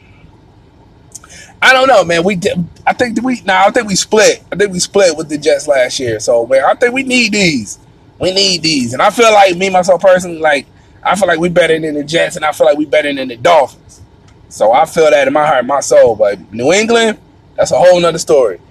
[1.62, 2.24] I don't know, man.
[2.24, 4.43] We did, I think we now I think we split.
[4.52, 6.19] I think we split with the Jets last year.
[6.19, 7.80] So man, I think we need these.
[8.19, 10.67] We need these, and I feel like me myself personally, like
[11.04, 13.28] I feel like we better than the Jets, and I feel like we better than
[13.28, 14.02] the Dolphins.
[14.50, 16.15] So I feel that in my heart, my soul.
[16.15, 17.19] But New England,
[17.56, 18.62] that's a whole nother story.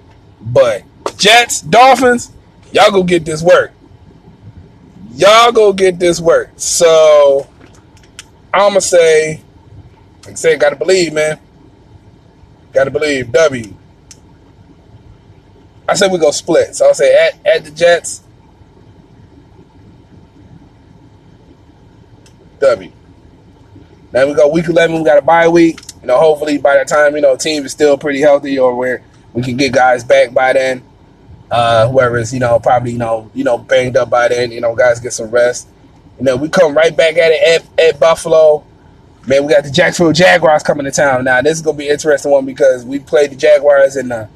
[0.41, 0.83] But
[1.19, 2.33] Jets, Dolphins,
[2.73, 3.73] y'all go get this work.
[5.13, 6.51] Y'all go get this work.
[6.57, 7.47] So
[8.55, 9.41] I'ma say,
[10.25, 11.41] like I say, gotta believe, man.
[12.73, 13.33] Gotta believe.
[13.33, 13.75] W.
[15.89, 16.75] I said we go split.
[16.77, 18.23] So I'll say at, at the Jets.
[22.61, 22.93] W.
[24.13, 24.97] Now we go week 11.
[24.97, 25.81] We got a bye week.
[26.01, 29.03] You know, hopefully by the time, you know, team is still pretty healthy or where
[29.33, 30.85] we can get guys back by then.
[31.51, 34.61] Uh, whoever is, you know, probably, you know, you know, banged up by then, you
[34.61, 35.69] know, guys get some rest.
[36.19, 38.65] You know, we come right back at it at, at Buffalo.
[39.27, 41.25] Man, we got the Jacksonville Jaguars coming to town.
[41.25, 44.29] Now, this is gonna be an interesting one because we played the Jaguars in the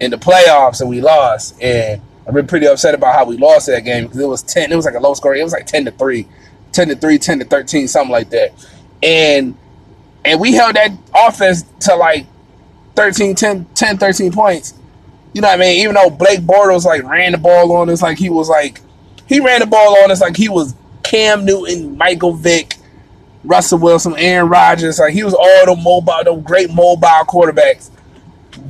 [0.00, 1.60] in the playoffs and we lost.
[1.60, 4.72] And I've been pretty upset about how we lost that game because it was ten.
[4.72, 5.34] It was like a low score.
[5.34, 6.28] It was like ten to three.
[6.72, 8.52] 10 to 3, 10 to 13, something like that.
[9.02, 9.56] And
[10.24, 12.26] and we held that offense to like
[12.94, 14.74] 13, 10, 10 13 points.
[15.32, 15.82] You know what I mean?
[15.82, 18.80] Even though Blake Bortles like ran the ball on us like he was like
[19.26, 20.74] he ran the ball on us like he was
[21.12, 22.76] Cam Newton, Michael Vick,
[23.44, 24.98] Russell Wilson, Aaron Rodgers.
[24.98, 27.90] Like he was all the mobile, the great mobile quarterbacks.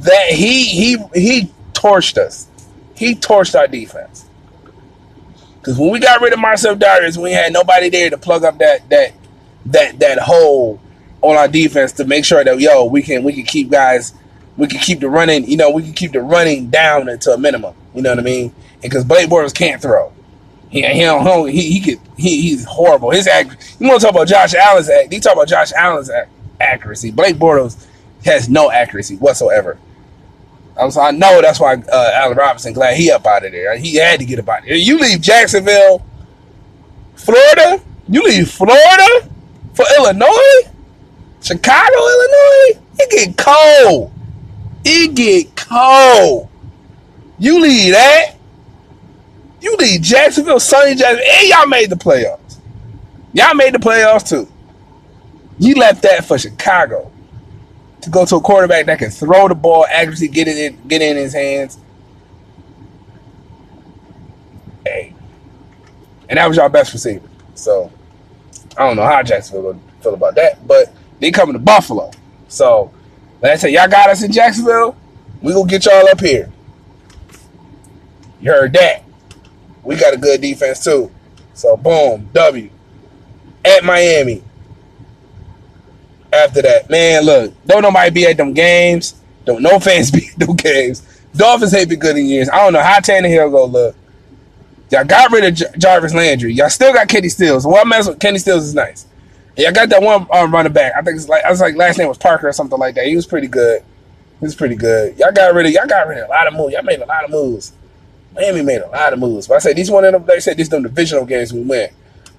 [0.00, 2.48] That he he he torched us.
[2.96, 4.24] He torched our defense.
[5.60, 8.58] Because when we got rid of Marcell Dareus, we had nobody there to plug up
[8.58, 9.12] that that
[9.66, 10.80] that that hole
[11.20, 14.14] on our defense to make sure that yo we can we can keep guys
[14.56, 17.38] we can keep the running you know we can keep the running down to a
[17.38, 17.76] minimum.
[17.94, 18.52] You know what I mean?
[18.80, 20.12] Because Blake Bortles can't throw.
[20.72, 23.10] He he don't, he he could he, he's horrible.
[23.10, 23.76] His act.
[23.78, 25.12] You want to talk about Josh Allen's act?
[25.12, 26.10] You talk about Josh Allen's
[26.58, 27.10] accuracy.
[27.10, 27.86] Blake Bortles
[28.24, 29.78] has no accuracy whatsoever.
[30.80, 33.76] I'm So I know that's why uh, Allen Robinson glad he up out of there.
[33.76, 34.76] He had to get up out of there.
[34.76, 36.02] You leave Jacksonville,
[37.16, 37.82] Florida.
[38.08, 39.28] You leave Florida
[39.74, 40.70] for Illinois,
[41.42, 42.80] Chicago, Illinois.
[42.98, 44.10] It get cold.
[44.86, 46.48] It get cold.
[47.38, 48.36] You leave that.
[49.62, 52.58] You need Jacksonville, sunny Jacksonville, and y'all made the playoffs.
[53.32, 54.50] Y'all made the playoffs too.
[55.58, 57.12] You left that for Chicago
[58.00, 61.00] to go to a quarterback that can throw the ball, accuracy, get it in, get
[61.00, 61.78] in his hands.
[64.84, 65.14] Hey,
[66.28, 67.28] and that was y'all best receiver.
[67.54, 67.92] So
[68.76, 72.10] I don't know how Jacksonville feel about that, but they coming to Buffalo.
[72.48, 72.90] So
[73.40, 74.96] like I said, y'all got us in Jacksonville.
[75.40, 76.50] We gonna get y'all up here.
[78.40, 79.04] You heard that.
[79.84, 81.10] We got a good defense too.
[81.54, 82.70] So boom, W.
[83.64, 84.42] At Miami.
[86.32, 89.14] After that, man, look, don't nobody be at them games.
[89.44, 91.02] Don't no fans be at them games.
[91.34, 92.48] Dolphins ain't been good in years.
[92.48, 93.96] I don't know how Tannehill go look.
[94.90, 96.52] Y'all got rid of J- Jarvis Landry.
[96.52, 97.66] Y'all still got Kenny Stills.
[97.66, 99.06] What mess with Kenny Stills is nice.
[99.56, 100.92] Y'all got that one um, running back.
[100.96, 103.06] I think it's like I was like last name was Parker or something like that.
[103.06, 103.82] He was pretty good.
[104.40, 105.18] He was pretty good.
[105.18, 106.72] Y'all got rid of y'all got rid of a lot of moves.
[106.74, 107.72] Y'all made a lot of moves.
[108.34, 109.46] Miami made a lot of moves.
[109.48, 110.24] But I said these one of them.
[110.26, 111.90] They said these them divisional games we win.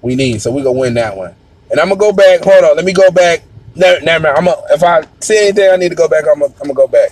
[0.02, 1.34] We need so we gonna win that one.
[1.70, 2.42] And I'm gonna go back.
[2.42, 2.76] Hold on.
[2.76, 3.42] Let me go back.
[3.74, 4.38] Never, never mind.
[4.38, 7.10] I'm a, if I see anything I need to go back, I'm gonna, go back.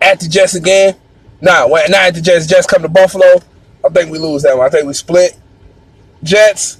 [0.00, 0.96] At the Jets again.
[1.40, 2.46] Nah, when not at the Jets.
[2.46, 3.40] Jets come to Buffalo.
[3.84, 4.66] I think we lose that one.
[4.66, 5.38] I think we split.
[6.22, 6.78] Jets.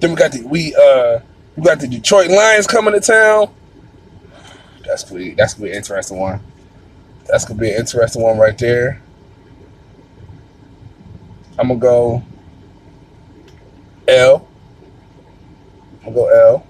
[0.00, 1.20] Then we got the we uh
[1.56, 3.52] we got the Detroit Lions coming to town.
[4.84, 6.40] That's gonna that's gonna interesting one.
[7.32, 9.00] That's gonna be an interesting one right there.
[11.58, 12.22] I'm gonna go
[14.06, 14.46] L.
[16.04, 16.66] I'm gonna go L.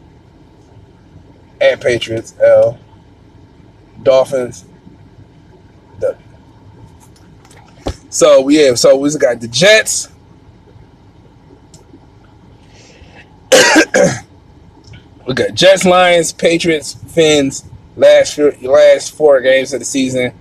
[1.61, 2.79] And Patriots L.
[4.05, 4.65] Dolphins
[5.99, 6.17] W.
[8.09, 10.11] So yeah, so we got the Jets.
[15.27, 17.65] we got Jets, Lions, Patriots, Fins.
[17.97, 20.33] Last last four games of the season,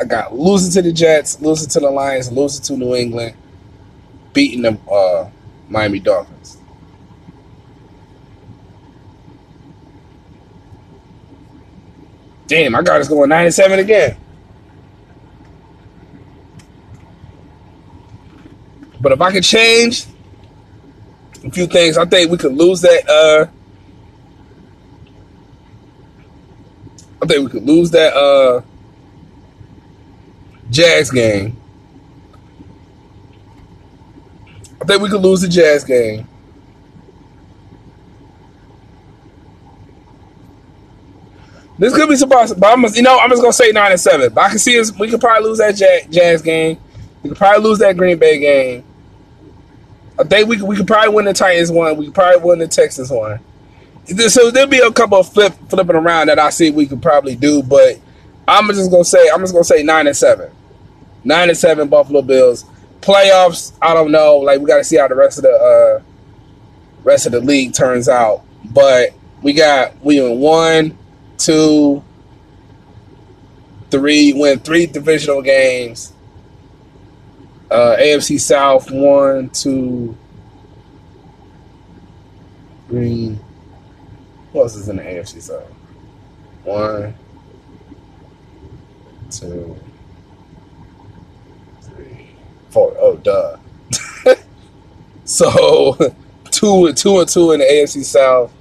[0.00, 3.34] I got losing to the Jets, losing to the Lions, losing to New England,
[4.32, 5.28] beating the uh,
[5.68, 6.58] Miami Dolphins.
[12.46, 14.16] Damn, I got us going nine and seven again.
[19.00, 20.06] But if I could change
[21.44, 23.08] a few things, I think we could lose that.
[23.08, 23.46] Uh,
[27.20, 28.62] I think we could lose that uh,
[30.70, 31.56] Jags game.
[34.80, 36.26] I think we could lose the Jags game.
[41.78, 44.32] This could be surprising, but I'm you know I'm just gonna say nine and seven.
[44.32, 44.92] But I can see us.
[44.98, 46.78] We could probably lose that Jags game.
[47.22, 48.84] We could probably lose that Green Bay game.
[50.18, 51.96] I think we could, we could probably win the Titans one.
[51.96, 53.38] We could probably win the Texans one.
[54.28, 57.36] So there'll be a couple of flip flipping around that I see we could probably
[57.36, 57.98] do, but
[58.48, 60.50] I'm just gonna say I'm just gonna say nine and seven,
[61.24, 62.64] nine and seven Buffalo Bills
[63.00, 63.72] playoffs.
[63.80, 64.38] I don't know.
[64.38, 66.02] Like we got to see how the rest of the uh,
[67.04, 68.44] rest of the league turns out.
[68.64, 69.10] But
[69.42, 70.98] we got we win one,
[71.36, 72.02] two,
[73.90, 74.32] three.
[74.32, 76.12] Win three divisional games.
[77.70, 80.16] Uh, AFC South one, two,
[82.88, 83.38] three.
[84.52, 85.70] Who else is in the AFC South?
[86.64, 87.14] One,
[89.30, 89.78] two,
[92.98, 93.56] Oh, duh.
[95.24, 95.96] so
[96.50, 98.52] two, and two and two in the AFC South.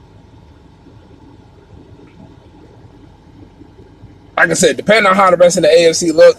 [4.36, 6.38] Like I said, depending on how the rest of the AFC look,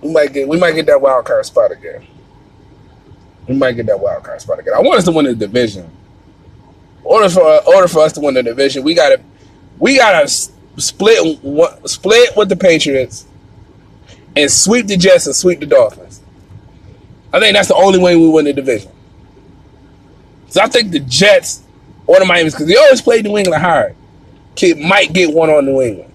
[0.00, 2.06] we might get we might get that wild card spot again.
[3.48, 4.74] We might get that wild card spot again.
[4.74, 5.90] I want us to win the division.
[7.02, 9.20] Order for order for us to win the division, we gotta
[9.78, 11.38] we gotta split
[11.86, 13.26] split with the Patriots
[14.36, 16.03] and sweep the Jets and sweep the Dolphins.
[17.34, 18.92] I think that's the only way we win the division.
[20.50, 21.64] So I think the Jets
[22.06, 23.96] or the Miami's because they always play New England hard.
[24.54, 26.12] Kid might get one on New England.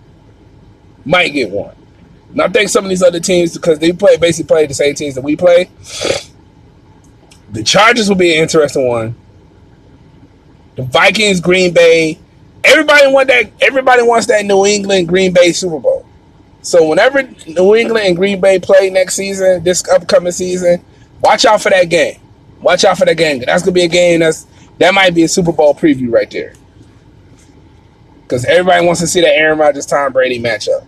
[1.03, 1.75] Might get one.
[2.32, 4.95] And I think some of these other teams, because they play basically play the same
[4.95, 5.69] teams that we play,
[7.51, 9.13] the Chargers will be an interesting one.
[10.77, 12.17] The Vikings, Green Bay,
[12.63, 13.51] everybody want that.
[13.60, 16.05] Everybody wants that New England Green Bay Super Bowl.
[16.62, 20.86] So whenever New England and Green Bay play next season, this upcoming season,
[21.21, 22.19] watch out for that game.
[22.62, 23.39] Watch out for that game.
[23.39, 24.45] That's gonna be a game that's
[24.79, 26.53] that might be a Super Bowl preview right there.
[28.23, 30.85] Because everybody wants to see that Aaron Rodgers Tom Brady matchup.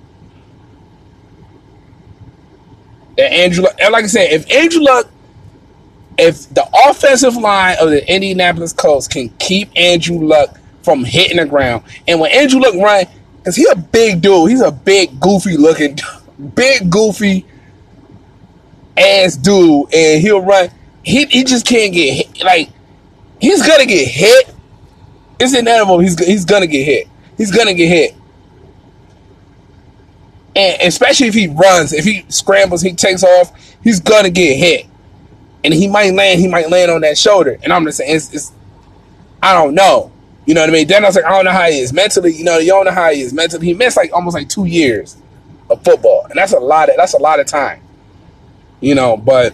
[3.17, 5.09] And Andrew, and like I said, if Andrew Luck,
[6.17, 11.45] if the offensive line of the Indianapolis Colts can keep Andrew Luck from hitting the
[11.45, 13.05] ground, and when Andrew Luck run,
[13.37, 15.97] because he's a big dude, he's a big, goofy looking,
[16.55, 17.45] big, goofy
[19.01, 20.69] ass dude, and he'll run.
[21.03, 22.43] He, he just can't get hit.
[22.43, 22.69] Like,
[23.39, 24.53] he's gonna get hit.
[25.39, 25.99] It's inevitable.
[25.99, 27.07] He's, he's gonna get hit.
[27.37, 28.15] He's gonna get hit.
[30.55, 33.51] And especially if he runs, if he scrambles, he takes off,
[33.83, 34.85] he's gonna get hit.
[35.63, 37.57] And he might land, he might land on that shoulder.
[37.63, 38.51] And I'm just saying, it's, it's
[39.41, 40.11] I don't know.
[40.45, 40.87] You know what I mean?
[40.87, 42.35] Then I was like, I don't know how he is mentally.
[42.35, 43.67] You know, you don't know how he is mentally.
[43.67, 45.17] He missed like almost like two years
[45.69, 46.89] of football, and that's a lot.
[46.89, 47.80] Of, that's a lot of time.
[48.81, 49.53] You know, but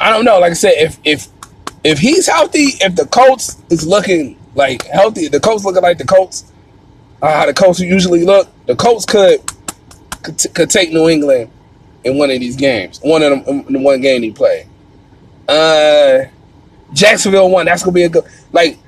[0.00, 0.40] I don't know.
[0.40, 1.28] Like I said, if if
[1.84, 6.04] if he's healthy, if the Colts is looking like healthy, the Colts looking like the
[6.04, 6.50] Colts,
[7.20, 9.40] uh, how the Colts usually look, the Colts could
[10.22, 11.50] could, t- could take New England
[12.04, 13.00] in one of these games.
[13.02, 14.66] One of them, in the one game he played.
[15.48, 16.24] Uh,
[16.92, 17.66] Jacksonville won.
[17.66, 18.78] That's gonna be a good like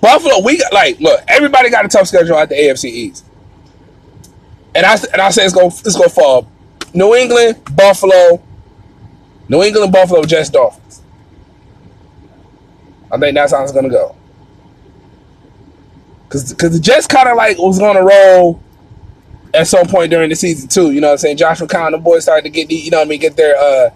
[0.00, 0.42] Buffalo.
[0.44, 1.20] We got like look.
[1.28, 3.24] Everybody got a tough schedule at the AFC East,
[4.74, 6.50] and I and I say it's gonna it's gonna fall.
[6.94, 8.42] New England, Buffalo,
[9.48, 11.02] New England, Buffalo, Jets, Dolphins.
[13.10, 14.14] I think that's how it's gonna go.
[16.28, 18.60] Cause, Cause the Jets kind of like was gonna roll
[19.54, 20.92] at some point during the season too.
[20.92, 21.36] You know what I'm saying?
[21.38, 23.56] Josh McCown, the boys started to get the, you know what I mean, get their
[23.56, 23.90] uh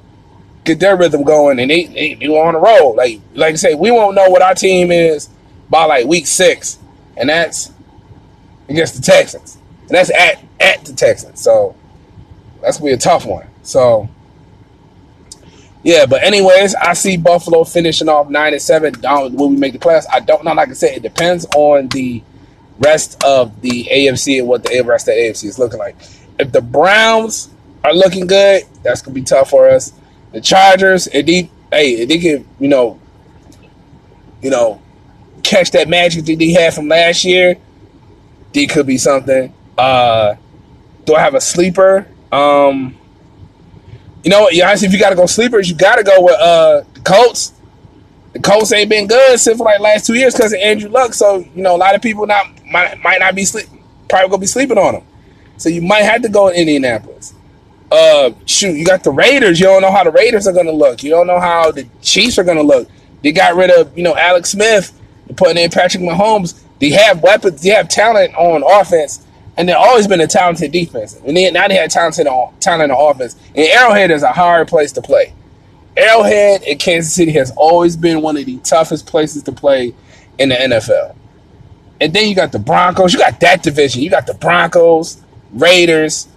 [0.65, 2.95] get their rhythm going and they, they, they were on a roll.
[2.97, 5.29] Like like I say, we won't know what our team is
[5.69, 6.79] by like week six.
[7.17, 7.71] And that's
[8.69, 9.59] against the Texans.
[9.83, 11.41] And that's at at the Texans.
[11.41, 11.77] So
[12.63, 13.47] that's gonna be a tough one.
[13.63, 14.09] So
[15.83, 18.93] yeah, but anyways, I see Buffalo finishing off nine and seven.
[18.95, 20.07] Down will we make the playoffs?
[20.13, 20.53] I don't know.
[20.53, 22.23] Like I said, it depends on the
[22.79, 25.97] rest of the AFC and what the rest of the AFC is looking like.
[26.39, 27.51] If the Browns
[27.85, 29.93] are looking good, that's gonna be tough for us.
[30.33, 33.01] The Chargers, if they, hey, if they can, you know,
[34.41, 34.81] you know,
[35.43, 37.57] catch that magic that they had from last year,
[38.53, 39.53] they could be something.
[39.77, 40.37] Uh,
[41.05, 42.07] do I have a sleeper?
[42.33, 42.97] Um,
[44.25, 46.83] you know, honestly, if you got to go sleepers, you got to go with uh,
[46.95, 47.53] the Colts.
[48.33, 51.13] The Colts ain't been good since for like last two years because of Andrew Luck.
[51.13, 53.67] So you know, a lot of people not might might not be sleep
[54.09, 55.05] probably gonna be sleeping on them.
[55.59, 57.35] So you might have to go in Indianapolis.
[57.91, 59.61] Uh, shoot, you got the Raiders.
[59.61, 61.03] You don't know how the Raiders are gonna look.
[61.03, 62.89] You don't know how the Chiefs are gonna look.
[63.23, 64.99] They got rid of you know Alex Smith,
[65.37, 66.59] putting in Patrick Mahomes.
[66.81, 67.61] They have weapons.
[67.63, 69.27] They have talent on offense
[69.57, 71.21] and they've always been a talented defense.
[71.27, 73.37] And now they have talented uh, talent on offense.
[73.55, 75.35] And Arrowhead is a hard place to play.
[75.97, 79.95] Arrowhead in Kansas City has always been one of the toughest places to play
[80.39, 81.15] in the NFL.
[82.01, 83.13] And then you got the Broncos.
[83.13, 84.03] You got that division.
[84.03, 85.23] You got the Broncos,
[85.53, 86.29] Raiders,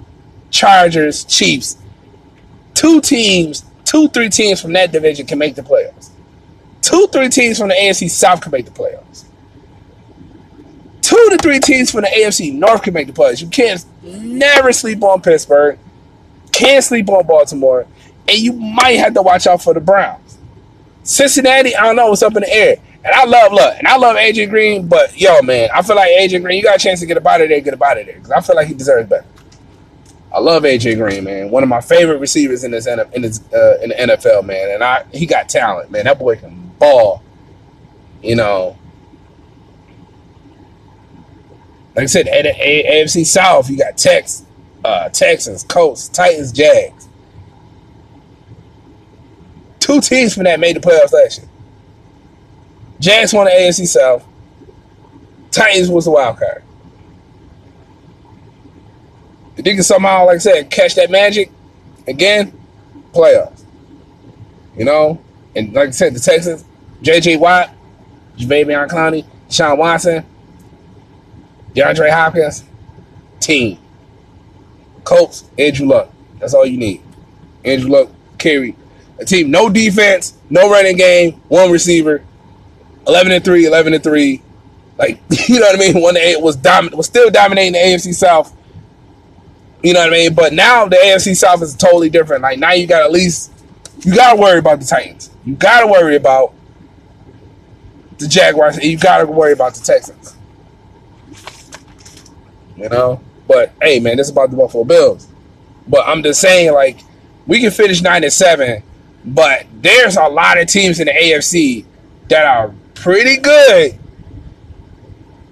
[0.51, 1.77] Chargers, Chiefs.
[2.73, 6.09] Two teams, two, three teams from that division can make the playoffs.
[6.81, 9.25] Two, three teams from the AFC South can make the playoffs
[11.05, 13.39] two to three teams from the AFC North can make the playoffs.
[13.39, 15.77] You can't never sleep on Pittsburgh.
[16.51, 17.85] Can't sleep on Baltimore.
[18.27, 20.39] And you might have to watch out for the Browns.
[21.03, 22.77] Cincinnati, I don't know what's up in the air.
[23.03, 26.09] And I love look, and I love AJ Green, but yo, man, I feel like
[26.09, 27.99] AJ Green, you got a chance to get a out of there, get a out
[27.99, 28.15] of there.
[28.15, 29.27] Because I feel like he deserves better.
[30.33, 31.51] I love AJ Green, man.
[31.51, 34.71] One of my favorite receivers in this in this uh, in the NFL, man.
[34.71, 36.05] And I he got talent, man.
[36.05, 37.21] That boy can ball.
[38.23, 38.75] You know,
[41.95, 44.43] Like I said, at AFC South, you got Tex,
[44.83, 47.07] uh, Texans, Colts, Titans, Jags.
[49.79, 51.49] Two teams from that made the playoffs last year.
[52.99, 54.25] Jags won the AFC South.
[55.51, 56.63] Titans was the wild card.
[59.55, 61.49] If they can somehow, like I said, catch that magic
[62.07, 62.51] again,
[63.13, 63.63] playoffs.
[64.75, 65.21] You know?
[65.55, 66.65] And like I said, the Texans,
[67.01, 67.73] JJ Watt,
[68.37, 70.25] Jadeveon Clowney, Sean Watson,
[71.75, 72.63] DeAndre Hopkins,
[73.39, 73.77] team.
[75.03, 76.09] Colts, Andrew Luck.
[76.39, 77.01] That's all you need.
[77.63, 78.75] Andrew Luck carry
[79.19, 79.51] a team.
[79.51, 82.23] No defense, no running game, one receiver.
[83.07, 84.41] 11 and 3, 11 and 3.
[84.97, 86.01] Like, you know what I mean?
[86.01, 88.55] One eight was dominant was still dominating the AFC South.
[89.83, 90.33] You know what I mean?
[90.33, 92.41] But now the AFC South is totally different.
[92.41, 93.51] Like now you got at least
[93.99, 95.29] you gotta worry about the Titans.
[95.45, 96.53] You gotta worry about
[98.17, 98.77] the Jaguars.
[98.77, 100.35] You gotta worry about the Texans
[102.75, 103.21] you know.
[103.47, 105.27] But hey, man, this is about the Buffalo Bills.
[105.87, 106.99] But I'm just saying, like,
[107.45, 108.81] we can finish nine and seven,
[109.23, 111.85] but there's a lot of teams in the AFC
[112.29, 113.99] that are pretty good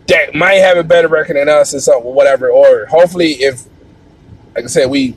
[0.08, 2.50] that might have a better record than us and something, whatever.
[2.50, 3.64] Or hopefully, if,
[4.56, 5.16] like I said, we,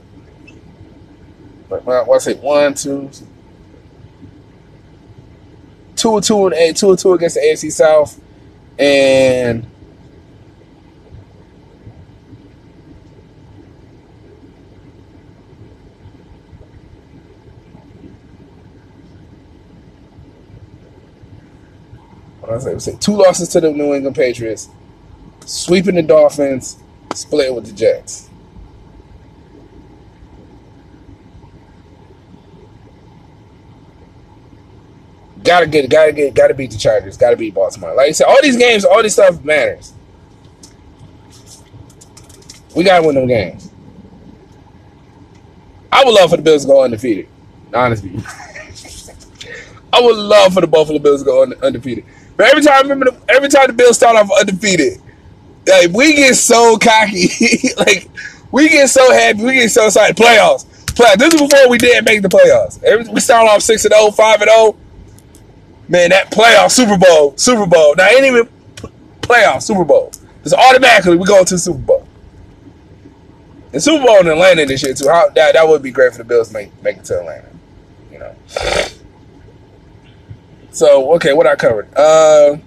[1.69, 3.11] well, what's it, one, two,
[5.97, 8.21] two, two, and eight, two, two against the AFC South,
[8.79, 9.67] and
[22.49, 24.69] I say, say two losses to the New England Patriots,
[25.45, 26.79] sweeping the Dolphins,
[27.15, 28.31] split with the Jets.
[35.43, 37.17] Gotta get, gotta get, gotta beat the Chargers.
[37.17, 37.95] Gotta beat Baltimore.
[37.95, 39.93] Like I said, all these games, all this stuff matters.
[42.75, 43.71] We gotta win them games.
[45.93, 47.29] I would love for the Bills to go undefeated.
[47.73, 48.11] Honestly.
[49.93, 52.05] I would love for the Buffalo Bills to go undefeated.
[52.37, 55.01] But every time, remember, the, every time the Bills start off undefeated,
[55.67, 57.29] like we get so cocky,
[57.79, 58.09] like
[58.53, 60.17] we get so happy, we get so excited.
[60.17, 61.17] Playoffs, playoffs.
[61.17, 62.83] This is before we did make the playoffs.
[62.83, 64.57] Every, we start off six and 0, 5 and zero.
[64.59, 64.77] Oh.
[65.89, 67.95] Man, that playoff Super Bowl, Super Bowl.
[67.97, 68.49] Now ain't even
[69.21, 70.13] playoff Super Bowl.
[70.45, 72.09] It's automatically we go to Super Bowl.
[73.73, 75.09] And Super Bowl in Atlanta this year too.
[75.09, 77.49] How that that would be great for the Bills to make make it to Atlanta.
[78.11, 78.35] You know.
[80.77, 81.89] So okay, what I covered.
[81.95, 82.59] Uh,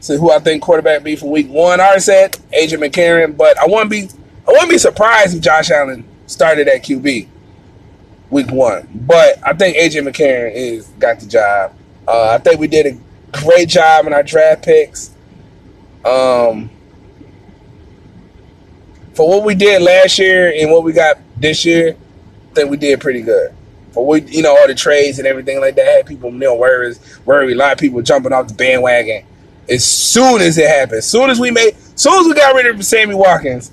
[0.00, 1.80] see who I think quarterback be for week one.
[1.80, 4.10] I already said AJ McCarron, but I wouldn't be
[4.46, 7.28] I wouldn't be surprised if Josh Allen started at QB
[8.28, 8.86] week one.
[8.94, 11.74] But I think AJ McCarron is got the job.
[12.06, 12.98] Uh, I think we did a
[13.38, 15.12] great job in our draft picks.
[16.04, 16.68] Um,
[19.14, 21.96] for what we did last year and what we got this year,
[22.50, 23.54] I think we did pretty good
[23.92, 25.86] for we, you know, all the trades and everything like that.
[25.86, 29.24] Had people, you worries, worry, a lot of people jumping off the bandwagon.
[29.68, 32.54] As soon as it happened, as soon as we made, as soon as we got
[32.54, 33.70] rid of Sammy Watkins,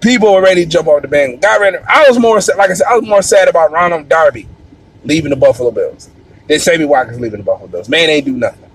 [0.00, 1.40] people were ready to jump off the bandwagon.
[1.40, 1.84] Got rid of.
[1.88, 4.48] I was more, like I said, I was more sad about Ronald Darby
[5.04, 6.10] leaving the Buffalo Bills
[6.48, 7.88] than Sammy Watkins leaving the Buffalo Bills.
[7.88, 8.70] Man, ain't do nothing.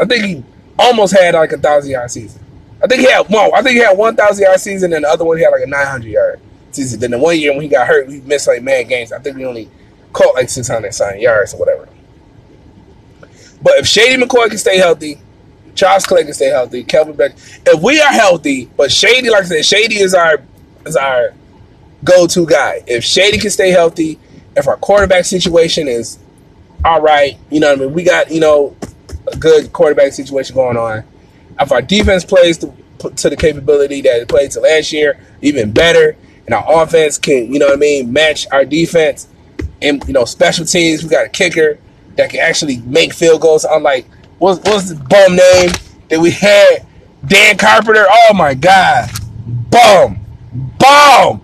[0.00, 0.44] I think he
[0.78, 2.42] almost had like a thousand yard season.
[2.82, 5.08] I think he had well, I think he had one thousand yard season, and the
[5.08, 6.40] other one he had like a nine hundred yard
[6.72, 7.00] season.
[7.00, 9.12] Then the one year when he got hurt, we missed like mad games.
[9.12, 9.70] I think we only
[10.12, 11.88] caught like 600 something yards or whatever.
[13.62, 15.20] But if Shady McCoy can stay healthy,
[15.74, 17.32] Charles Clay can stay healthy, Kelvin Beck.
[17.66, 20.42] If we are healthy, but Shady, like I said, Shady is our
[20.84, 21.32] is our
[22.04, 22.82] go-to guy.
[22.86, 24.18] If Shady can stay healthy,
[24.56, 26.18] if our quarterback situation is
[26.84, 27.94] all right, you know what I mean?
[27.94, 28.76] We got, you know,
[29.32, 31.04] a good quarterback situation going on.
[31.60, 35.70] If our defense plays to, to the capability that it played to last year, even
[35.70, 36.16] better
[36.46, 39.28] and our offense can, you know what I mean, match our defense.
[39.80, 41.78] And you know, special teams, we got a kicker
[42.16, 43.64] that can actually make field goals.
[43.64, 44.06] Unlike
[44.38, 45.70] what's what's the bum name
[46.08, 46.86] that we had?
[47.26, 48.06] Dan Carpenter.
[48.08, 49.10] Oh my God,
[49.70, 50.18] bum,
[50.78, 51.40] bum,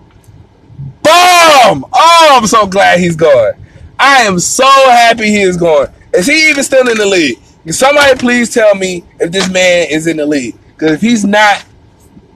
[1.01, 1.85] bum.
[1.93, 3.53] Oh, I'm so glad he's gone.
[3.97, 5.93] I am so happy he is gone.
[6.13, 7.37] Is he even still in the league?
[7.63, 10.57] Can somebody please tell me if this man is in the league?
[10.73, 11.63] Because if he's not,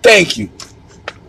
[0.01, 0.49] thank you,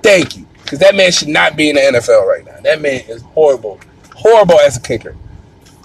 [0.02, 0.43] thank you.
[0.64, 2.58] Because that man should not be in the NFL right now.
[2.62, 3.78] That man is horrible.
[4.16, 5.14] Horrible as a kicker.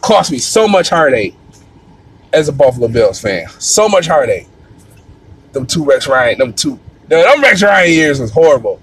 [0.01, 1.35] Cost me so much heartache
[2.33, 3.47] as a Buffalo Bills fan.
[3.59, 4.47] So much heartache.
[5.51, 8.79] Them two Rex Ryan, them two, them Rex Ryan years was horrible.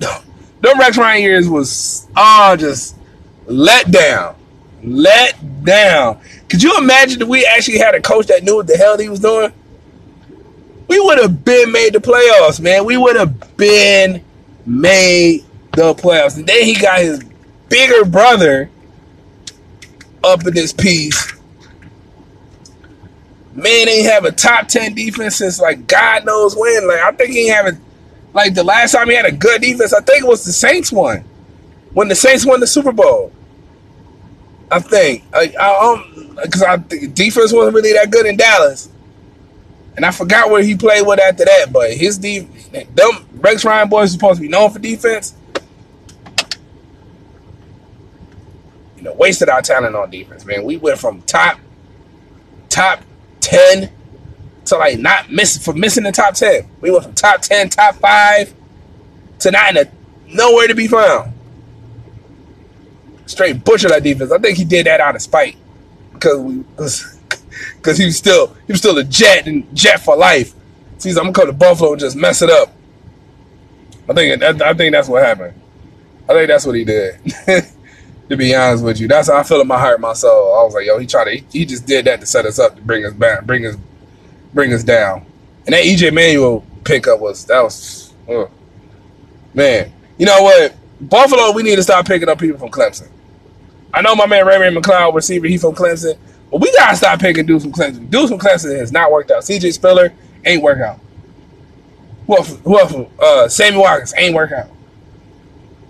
[0.60, 2.96] Them Rex Ryan years was, oh, just
[3.46, 4.34] let down.
[4.82, 6.20] Let down.
[6.48, 9.08] Could you imagine if we actually had a coach that knew what the hell he
[9.08, 9.52] was doing?
[10.88, 12.84] We would have been made the playoffs, man.
[12.84, 14.24] We would have been
[14.68, 16.36] made the playoffs.
[16.36, 17.24] And then he got his
[17.68, 18.70] bigger brother
[20.22, 21.32] up in this piece.
[23.54, 26.86] Man ain't have a top 10 defense since like God knows when.
[26.86, 27.80] Like I think he having
[28.32, 30.92] like the last time he had a good defense, I think it was the Saints
[30.92, 31.24] one.
[31.92, 33.32] When the Saints won the Super Bowl.
[34.70, 35.24] I think.
[35.32, 38.90] I, I um because I think defense wasn't really that good in Dallas.
[39.96, 43.88] And I forgot where he played with after that, but his defense them Rex Ryan
[43.88, 45.34] boys are supposed to be known for defense.
[48.96, 50.64] You know, wasted our talent on defense, man.
[50.64, 51.58] We went from top
[52.68, 53.02] top
[53.40, 53.90] ten
[54.66, 56.68] to like not missing for missing the top ten.
[56.80, 58.54] We went from top ten, top five
[59.40, 59.90] to not in a,
[60.26, 61.32] nowhere to be found.
[63.26, 64.32] Straight butchered our defense.
[64.32, 65.56] I think he did that out of spite
[66.12, 66.64] because we
[67.76, 70.54] because he was still he was still a jet and jet for life.
[70.98, 72.72] See, I'm gonna come to Buffalo and just mess it up.
[74.08, 75.54] I think I think that's what happened.
[76.28, 77.18] I think that's what he did.
[78.28, 80.58] to be honest with you, that's how I feel in my heart, my soul.
[80.58, 82.58] I was like, yo, he tried to, he, he, just did that to set us
[82.58, 83.76] up to bring us back, bring us,
[84.52, 85.24] bring us down.
[85.66, 88.46] And that EJ Manuel pickup was that was, uh,
[89.54, 89.92] man.
[90.18, 90.74] You know what?
[91.00, 93.08] Buffalo, we need to stop picking up people from Clemson.
[93.94, 96.18] I know my man Ray Ray McCloud, receiver, he from Clemson,
[96.50, 98.10] but we gotta stop picking dudes from Clemson.
[98.10, 99.42] Dudes from Clemson has not worked out.
[99.42, 100.12] CJ Spiller
[100.44, 101.00] ain't work out.
[102.26, 102.58] Who else?
[102.64, 102.94] Who else?
[103.18, 104.68] Uh, Sammy Watkins ain't work out.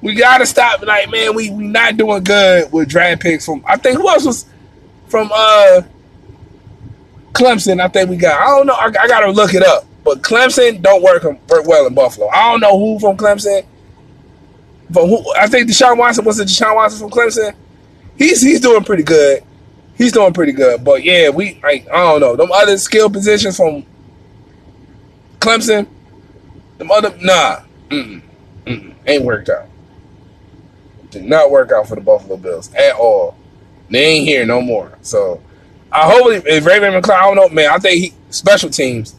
[0.00, 0.82] We gotta stop.
[0.82, 3.64] Like, man, we we not doing good with draft picks from.
[3.66, 4.46] I think who else was
[5.08, 5.82] from uh
[7.32, 7.80] Clemson?
[7.80, 8.40] I think we got.
[8.40, 8.74] I don't know.
[8.74, 9.84] I, I gotta look it up.
[10.04, 12.28] But Clemson don't work work well in Buffalo.
[12.28, 13.66] I don't know who from Clemson.
[14.88, 15.24] But who?
[15.34, 16.48] I think Deshaun Watson was it.
[16.48, 17.54] Deshaun Watson from Clemson.
[18.16, 19.42] He's he's doing pretty good.
[19.96, 20.84] He's doing pretty good.
[20.84, 23.84] But yeah, we like I don't know them other skill positions from
[25.40, 25.86] Clemson.
[26.78, 27.60] The mother nah.
[27.88, 28.22] Mm-mm.
[28.66, 29.66] Mm-mm, ain't worked out.
[31.10, 33.36] Did not work out for the Buffalo Bills at all.
[33.90, 34.98] They ain't here no more.
[35.00, 35.42] So
[35.90, 37.70] I hope if Ray Ray McCloud, I don't know, man.
[37.70, 39.14] I think he special teams,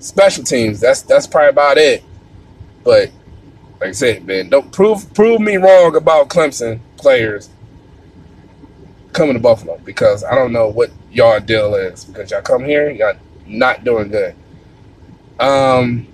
[0.00, 0.80] special teams.
[0.80, 2.04] That's that's probably about it.
[2.84, 3.10] But
[3.80, 7.48] like I said, man, don't prove prove me wrong about Clemson players
[9.12, 12.90] coming to Buffalo because I don't know what y'all deal is because y'all come here,
[12.90, 13.16] y'all
[13.46, 14.34] not doing good.
[15.38, 16.06] Um,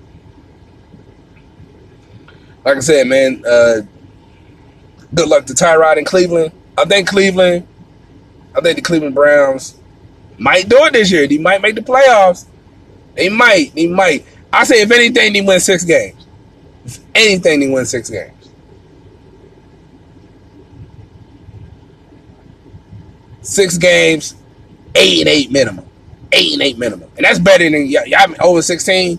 [2.65, 3.81] like I said, man, uh,
[5.15, 6.53] good luck to Tyrod in Cleveland.
[6.77, 7.67] I think Cleveland,
[8.55, 9.77] I think the Cleveland Browns
[10.39, 11.27] might do it this year.
[11.27, 12.47] They might make the playoffs.
[13.15, 13.75] They might.
[13.75, 14.25] They might.
[14.53, 16.25] I say, if anything, they win six games.
[16.85, 18.33] If anything, they win six games.
[23.43, 24.35] Six games,
[24.95, 25.88] eight and eight minimum.
[26.33, 27.11] Eight and eight minimum.
[27.17, 29.19] And that's better than y'all over 16,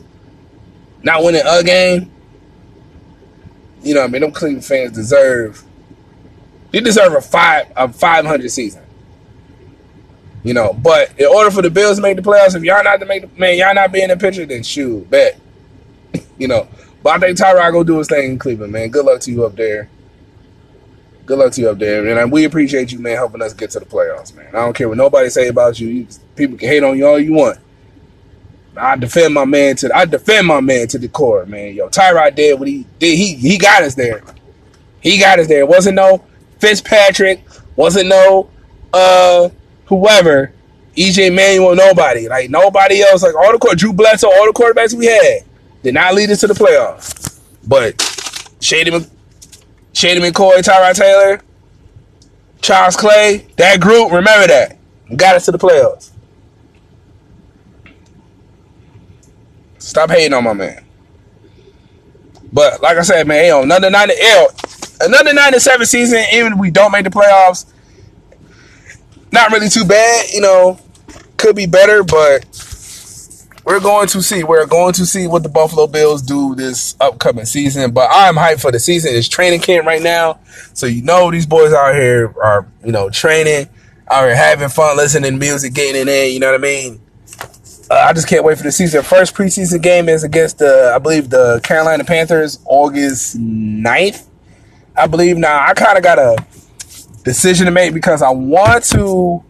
[1.03, 2.11] not winning a game.
[3.81, 5.63] You know, I mean, them Cleveland fans deserve.
[6.71, 8.83] They deserve a five a five hundred season.
[10.43, 12.99] You know, but in order for the Bills to make the playoffs, if y'all not
[12.99, 15.39] to make the man, y'all not being in the picture, then shoot, bet.
[16.37, 16.67] you know,
[17.03, 18.89] but I think Tyrod go do his thing in Cleveland, man.
[18.89, 19.89] Good luck to you up there.
[21.29, 23.79] Good luck to you up there, and we appreciate you, man, helping us get to
[23.79, 24.47] the playoffs, man.
[24.47, 25.87] I don't care what nobody say about you.
[25.87, 27.59] you people can hate on you all you want.
[28.75, 31.75] I defend my man to I defend my man to the core, man.
[31.75, 33.15] Yo, Tyrod did what he did.
[33.15, 34.23] He he got us there.
[35.01, 35.67] He got us there.
[35.67, 36.25] Wasn't no
[36.57, 37.43] Fitzpatrick.
[37.75, 38.49] Wasn't no
[38.91, 39.49] uh
[39.85, 40.51] whoever.
[40.97, 42.27] EJ Manuel, nobody.
[42.27, 43.21] Like nobody else.
[43.21, 45.43] Like all the court, Drew Bledsoe, all the quarterbacks we had
[45.83, 47.39] did not lead us to the playoffs.
[47.67, 48.01] But
[48.61, 49.05] Shady,
[49.93, 51.41] Shady McCoy, Tyrod Taylor,
[52.61, 54.77] Charles Clay, that group, remember that.
[55.15, 56.11] Got us to the playoffs.
[59.79, 60.83] Stop hating on my man.
[62.51, 64.47] But like I said, man, another 90, yo,
[65.01, 67.65] another 97 season, even if we don't make the playoffs,
[69.31, 70.29] not really too bad.
[70.31, 70.79] You know,
[71.37, 72.45] could be better, but
[73.65, 74.43] we're going to see.
[74.43, 77.91] We're going to see what the Buffalo Bills do this upcoming season.
[77.91, 79.15] But I'm hyped for the season.
[79.15, 80.39] It's training camp right now,
[80.73, 83.69] so you know these boys out here are you know training,
[84.09, 86.33] here having fun, listening to music, getting it in.
[86.33, 87.01] You know what I mean?
[87.91, 89.01] Uh, I just can't wait for the season.
[89.03, 94.27] First preseason game is against the, I believe, the Carolina Panthers, August 9th.
[94.95, 95.37] I believe.
[95.37, 96.37] Now, I kind of got a
[97.23, 99.43] decision to make because I want to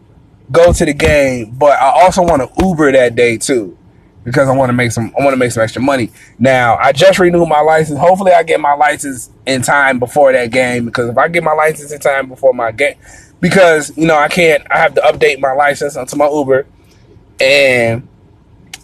[0.50, 3.76] go to the game, but I also want to Uber that day too
[4.24, 6.10] because I want to make some I want to make some extra money.
[6.38, 7.98] Now, I just renewed my license.
[7.98, 11.52] Hopefully I get my license in time before that game because if I get my
[11.52, 12.96] license in time before my game
[13.40, 16.66] because, you know, I can't I have to update my license onto my Uber
[17.40, 18.06] and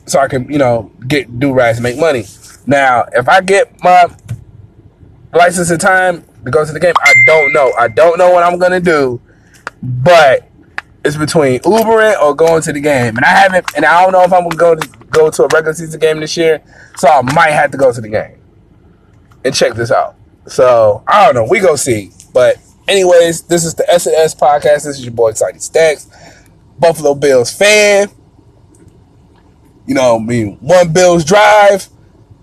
[0.06, 2.24] so I can, you know, get do rides and make money.
[2.66, 4.06] Now, if I get my
[5.32, 7.72] license in time to go to the game, I don't know.
[7.78, 9.20] I don't know what I'm gonna do,
[9.82, 10.48] but
[11.04, 14.22] it's between Ubering or going to the game, and I haven't, and I don't know
[14.22, 16.62] if I'm gonna go to go to a regular season game this year,
[16.96, 18.40] so I might have to go to the game
[19.44, 20.16] and check this out.
[20.46, 21.50] So I don't know.
[21.50, 22.10] We go see.
[22.32, 22.56] But
[22.88, 24.84] anyways, this is the S&S podcast.
[24.84, 26.08] This is your boy Excited Stacks,
[26.78, 28.08] Buffalo Bills fan.
[29.86, 31.88] You know, I mean, one Bills drive.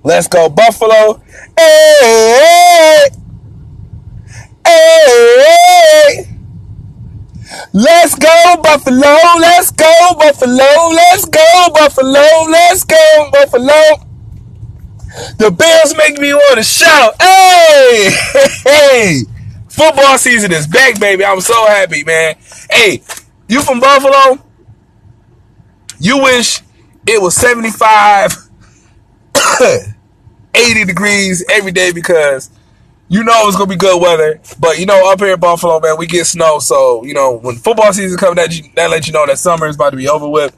[0.03, 1.21] Let's go Buffalo.
[1.57, 3.07] Hey,
[7.75, 9.17] Let's go Buffalo.
[9.39, 10.89] Let's go Buffalo.
[10.91, 12.21] Let's go Buffalo.
[12.47, 14.07] Let's go Buffalo.
[15.37, 17.19] The Bills make me want to shout.
[17.19, 18.11] Hey,
[18.63, 19.21] hey.
[19.69, 21.25] Football season is back, baby.
[21.25, 22.35] I'm so happy, man.
[22.69, 23.01] Hey,
[23.47, 24.37] you from Buffalo?
[25.99, 26.61] You wish
[27.07, 28.37] it was 75,
[30.53, 32.51] 80 degrees every day because
[33.13, 34.41] you know it's gonna be good weather.
[34.59, 36.57] But you know, up here in Buffalo, man, we get snow.
[36.57, 39.75] So you know, when football season comes, that that lets you know that summer is
[39.75, 40.57] about to be over with.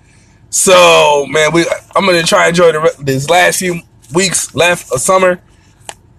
[0.52, 1.66] So man, we
[1.98, 3.82] I'm gonna try and enjoy the this last few
[4.14, 5.42] weeks left of summer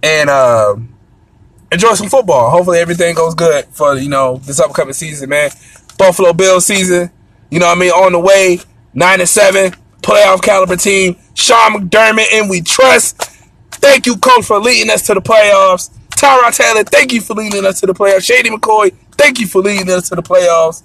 [0.02, 0.76] and uh,
[1.72, 2.50] enjoy some football.
[2.50, 5.50] Hopefully, everything goes good for you know this upcoming season, man.
[5.96, 7.10] Buffalo Bills season,
[7.50, 8.60] you know what I mean, on the way,
[8.92, 9.72] nine and seven
[10.02, 11.16] playoff caliber team.
[11.32, 13.22] Sean McDermott, and we trust.
[13.70, 15.90] Thank you, coach, for leading us to the playoffs.
[16.16, 18.24] Tyrod Taylor, thank you for leading us to the playoffs.
[18.24, 20.82] Shady McCoy, thank you for leading us to the playoffs.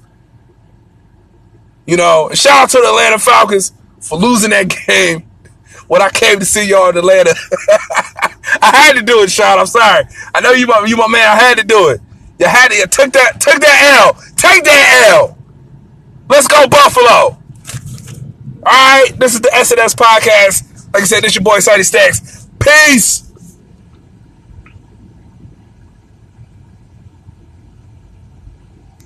[1.87, 5.23] You know, shout out to the Atlanta Falcons for losing that game
[5.87, 7.33] when I came to see y'all in Atlanta.
[8.61, 9.57] I had to do it, Sean.
[9.57, 10.05] I'm sorry.
[10.35, 11.27] I know you my you my man.
[11.27, 12.01] I had to do it.
[12.39, 14.13] You had to you took that took that L.
[14.35, 15.37] Take that L.
[16.29, 17.37] Let's go Buffalo.
[18.63, 20.93] All right, this is the S&S podcast.
[20.93, 22.47] Like I said, this your boy Sighty Stacks.
[22.59, 23.30] Peace.